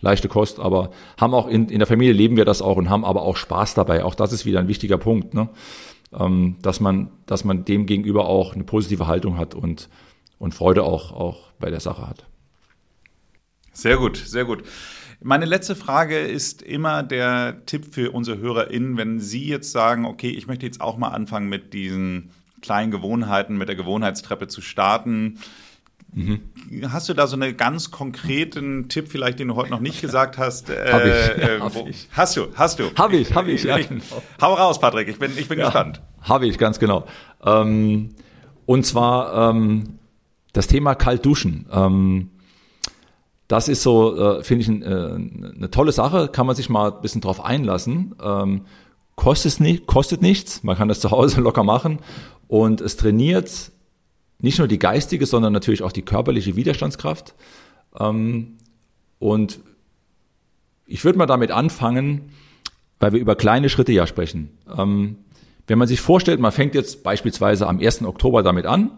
[0.01, 3.03] Leichte Kost, aber haben auch in, in der Familie leben wir das auch und haben
[3.03, 4.05] aber auch Spaß dabei.
[4.05, 5.49] Auch das ist wieder ein wichtiger Punkt, ne?
[6.14, 9.89] Ähm, dass man, dass man dem gegenüber auch eine positive Haltung hat und
[10.39, 12.26] und Freude auch, auch bei der Sache hat.
[13.74, 14.64] Sehr gut, sehr gut.
[15.22, 20.30] Meine letzte Frage ist immer der Tipp für unsere HörerInnen, wenn Sie jetzt sagen, okay,
[20.30, 22.32] ich möchte jetzt auch mal anfangen mit diesen
[22.62, 25.39] kleinen Gewohnheiten, mit der Gewohnheitstreppe zu starten.
[26.14, 26.41] Mhm.
[26.91, 30.38] Hast du da so einen ganz konkreten Tipp, vielleicht, den du heute noch nicht gesagt
[30.38, 30.70] hast?
[30.70, 31.43] Äh, hab ich.
[31.43, 32.07] Äh, hab ich.
[32.12, 32.91] Hast du, hast du.
[32.95, 33.78] Hab ich, hab ich, ja.
[33.78, 34.03] Genau.
[34.41, 36.01] Hau raus, Patrick, ich bin, ich bin ja, gespannt.
[36.22, 37.05] Habe ich, ganz genau.
[37.45, 38.16] Ähm,
[38.66, 39.99] und zwar ähm,
[40.53, 41.68] das Thema kalt duschen.
[41.72, 42.32] Ähm,
[43.47, 47.01] das ist so, äh, finde ich, äh, eine tolle Sache, kann man sich mal ein
[47.01, 48.16] bisschen drauf einlassen.
[48.22, 48.62] Ähm,
[49.16, 51.99] kostet, nicht, kostet nichts, man kann das zu Hause locker machen
[52.47, 53.72] und es trainiert
[54.39, 57.35] nicht nur die geistige, sondern natürlich auch die körperliche Widerstandskraft.
[57.99, 58.57] Ähm,
[59.19, 59.59] und
[60.85, 62.31] ich würde mal damit anfangen,
[62.99, 64.57] weil wir über kleine Schritte ja sprechen.
[64.75, 65.17] Ähm,
[65.67, 68.03] wenn man sich vorstellt, man fängt jetzt beispielsweise am 1.
[68.03, 68.91] Oktober damit an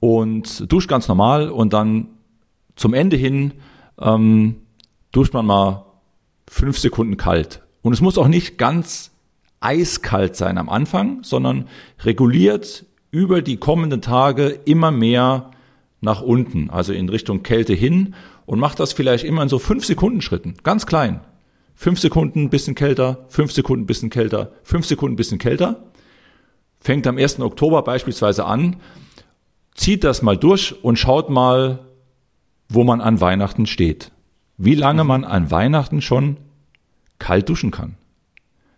[0.00, 2.08] und duscht ganz normal und dann
[2.74, 3.52] zum Ende hin
[4.00, 4.56] ähm,
[5.12, 5.86] duscht man mal
[6.48, 7.62] fünf Sekunden kalt.
[7.82, 9.12] Und es muss auch nicht ganz
[9.60, 11.68] eiskalt sein am Anfang, sondern
[12.00, 15.52] reguliert über die kommenden Tage immer mehr
[16.00, 19.84] nach unten, also in Richtung Kälte hin und macht das vielleicht immer in so fünf
[19.84, 21.20] Sekunden Schritten, ganz klein.
[21.76, 25.84] Fünf Sekunden bisschen kälter, fünf Sekunden bisschen kälter, fünf Sekunden bisschen kälter.
[26.80, 27.38] Fängt am 1.
[27.40, 28.76] Oktober beispielsweise an
[29.74, 31.80] zieht das mal durch und schaut mal,
[32.68, 34.12] wo man an Weihnachten steht.
[34.56, 36.36] Wie lange man an Weihnachten schon
[37.18, 37.94] kalt duschen kann.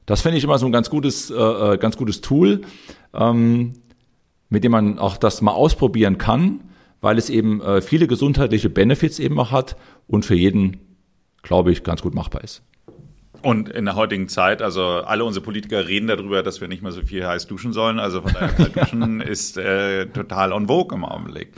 [0.06, 2.62] Das finde ich immer so ein ganz gutes, äh, äh, ganz gutes Tool,
[3.14, 3.74] ähm,
[4.54, 6.60] mit dem man auch das mal ausprobieren kann,
[7.00, 9.76] weil es eben äh, viele gesundheitliche Benefits eben auch hat
[10.06, 10.78] und für jeden,
[11.42, 12.62] glaube ich, ganz gut machbar ist.
[13.42, 16.92] Und in der heutigen Zeit, also alle unsere Politiker reden darüber, dass wir nicht mehr
[16.92, 17.98] so viel heiß duschen sollen.
[17.98, 21.50] Also von daher kalt duschen ist äh, total on vogue im Augenblick.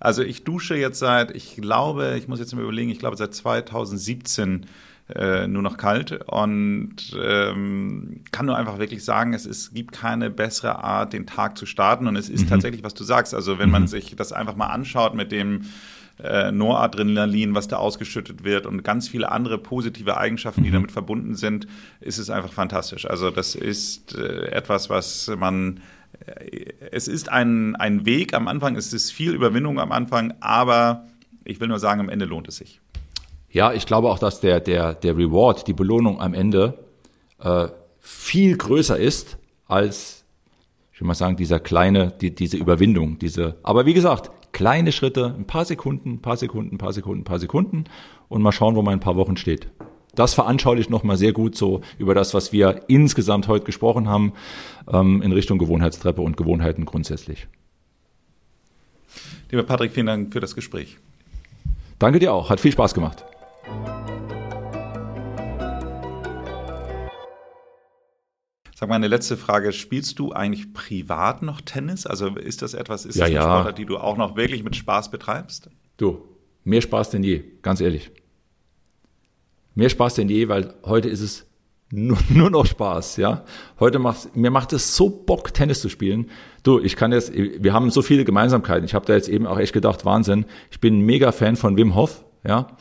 [0.00, 3.34] Also ich dusche jetzt seit, ich glaube, ich muss jetzt mal überlegen, ich glaube seit
[3.34, 4.66] 2017
[5.14, 10.30] äh, nur noch kalt und ähm, kann nur einfach wirklich sagen, es ist, gibt keine
[10.30, 12.48] bessere Art, den Tag zu starten und es ist mhm.
[12.48, 13.34] tatsächlich, was du sagst.
[13.34, 13.72] Also wenn mhm.
[13.72, 15.66] man sich das einfach mal anschaut mit dem
[16.24, 20.74] äh, Noradrenalin, was da ausgeschüttet wird und ganz viele andere positive Eigenschaften, die mhm.
[20.74, 21.66] damit verbunden sind,
[22.00, 23.04] ist es einfach fantastisch.
[23.04, 25.80] Also das ist äh, etwas, was man
[26.24, 31.04] äh, es ist ein, ein Weg am Anfang, es ist viel Überwindung am Anfang, aber
[31.44, 32.80] ich will nur sagen, am Ende lohnt es sich.
[33.50, 36.78] Ja, ich glaube auch, dass der, der, der Reward, die Belohnung am Ende
[37.38, 37.68] äh,
[38.00, 40.24] viel größer ist als,
[40.92, 45.34] ich will mal sagen, dieser kleine, die, diese Überwindung, diese, aber wie gesagt, kleine Schritte,
[45.38, 47.84] ein paar Sekunden, ein paar Sekunden, ein paar Sekunden, ein paar Sekunden
[48.28, 49.68] und mal schauen, wo man in ein paar Wochen steht.
[50.14, 54.32] Das veranschaulicht nochmal sehr gut so über das, was wir insgesamt heute gesprochen haben,
[54.92, 57.46] ähm, in Richtung Gewohnheitstreppe und Gewohnheiten grundsätzlich.
[59.50, 60.98] Lieber Patrick, vielen Dank für das Gespräch.
[61.98, 63.24] Danke dir auch, hat viel Spaß gemacht.
[68.80, 69.74] Sag mal, eine letzte Frage.
[69.74, 72.06] Spielst du eigentlich privat noch Tennis?
[72.06, 73.42] Also ist das etwas, ist ja, das eine ja.
[73.42, 75.68] Sportart, die du auch noch wirklich mit Spaß betreibst?
[75.98, 76.22] Du,
[76.64, 78.10] mehr Spaß denn je, ganz ehrlich.
[79.74, 81.46] Mehr Spaß denn je, weil heute ist es
[81.90, 83.44] nur, nur noch Spaß, ja.
[83.78, 86.30] Heute macht mir macht es so Bock, Tennis zu spielen.
[86.62, 88.86] Du, ich kann jetzt, wir haben so viele Gemeinsamkeiten.
[88.86, 90.46] Ich habe da jetzt eben auch echt gedacht, Wahnsinn.
[90.70, 92.78] Ich bin ein mega Fan von Wim Hof, ja.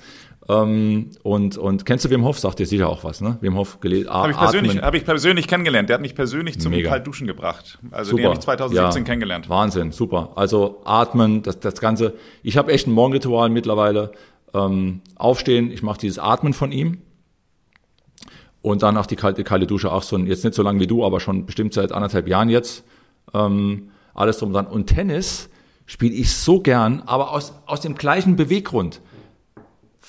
[0.49, 2.39] Ähm, und, und kennst du Wim Hof?
[2.39, 3.37] Sagt dir sicher auch was, ne?
[3.39, 4.09] Wim Hof gelesen.
[4.09, 5.89] Habe ich, persönlich, hab ich persönlich kennengelernt.
[5.89, 6.89] Der hat mich persönlich zum Mega.
[6.89, 7.77] Kaltduschen gebracht.
[7.91, 8.21] Also super.
[8.21, 9.47] den habe ich 2017 ja, kennengelernt.
[9.47, 10.31] Wahnsinn, super.
[10.35, 12.15] Also atmen, das, das Ganze.
[12.41, 14.11] Ich habe echt ein Morgenritual mittlerweile.
[14.55, 16.97] Ähm, aufstehen, ich mache dieses Atmen von ihm.
[18.63, 21.05] Und dann auch die kalte, kalte Dusche, auch so jetzt nicht so lange wie du,
[21.05, 22.83] aber schon bestimmt seit anderthalb Jahren jetzt.
[23.35, 24.65] Ähm, alles drum und dran.
[24.65, 25.49] Und Tennis
[25.85, 29.01] spiele ich so gern, aber aus, aus dem gleichen Beweggrund.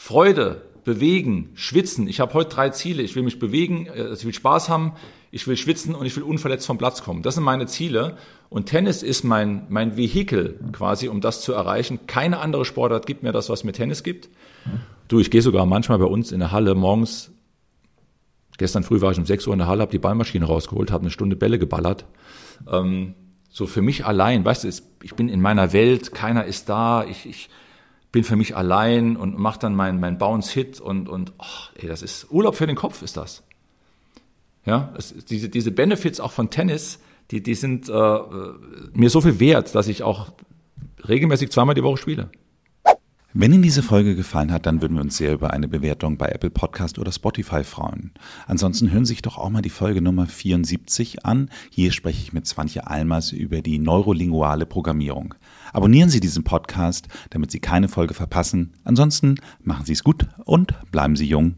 [0.03, 2.09] Freude, bewegen, schwitzen.
[2.09, 3.03] Ich habe heute drei Ziele.
[3.03, 4.95] Ich will mich bewegen, äh, ich will Spaß haben,
[5.31, 7.23] ich will schwitzen und ich will unverletzt vom Platz kommen.
[7.23, 8.17] Das sind meine Ziele.
[8.49, 12.07] Und Tennis ist mein, mein Vehikel quasi, um das zu erreichen.
[12.07, 14.31] Keine andere Sportart gibt mir das, was mir Tennis gibt.
[15.09, 17.31] Du, ich gehe sogar manchmal bei uns in der Halle morgens.
[18.57, 21.03] Gestern früh war ich um 6 Uhr in der Halle, habe die Ballmaschine rausgeholt, habe
[21.03, 22.07] eine Stunde Bälle geballert.
[22.67, 23.15] Ähm,
[23.51, 24.69] so für mich allein, weißt du,
[25.03, 27.51] ich bin in meiner Welt, keiner ist da, ich, ich
[28.13, 31.45] bin für mich allein und mache dann mein, mein Bounce-Hit und, und oh,
[31.77, 33.43] ey, das ist Urlaub für den Kopf, ist das.
[34.67, 36.99] Ja, es, diese, diese Benefits auch von Tennis,
[37.31, 38.19] die, die sind äh,
[38.93, 40.33] mir so viel wert, dass ich auch
[41.09, 42.31] regelmäßig zweimal die Woche spiele.
[43.33, 46.31] Wenn Ihnen diese Folge gefallen hat, dann würden wir uns sehr über eine Bewertung bei
[46.31, 48.11] Apple Podcast oder Spotify freuen.
[48.49, 51.49] Ansonsten hören Sie sich doch auch mal die Folge Nummer 74 an.
[51.71, 55.37] Hier spreche ich mit Swantje Almers über die neurolinguale Programmierung.
[55.73, 58.73] Abonnieren Sie diesen Podcast, damit Sie keine Folge verpassen.
[58.83, 61.55] Ansonsten machen Sie es gut und bleiben Sie jung.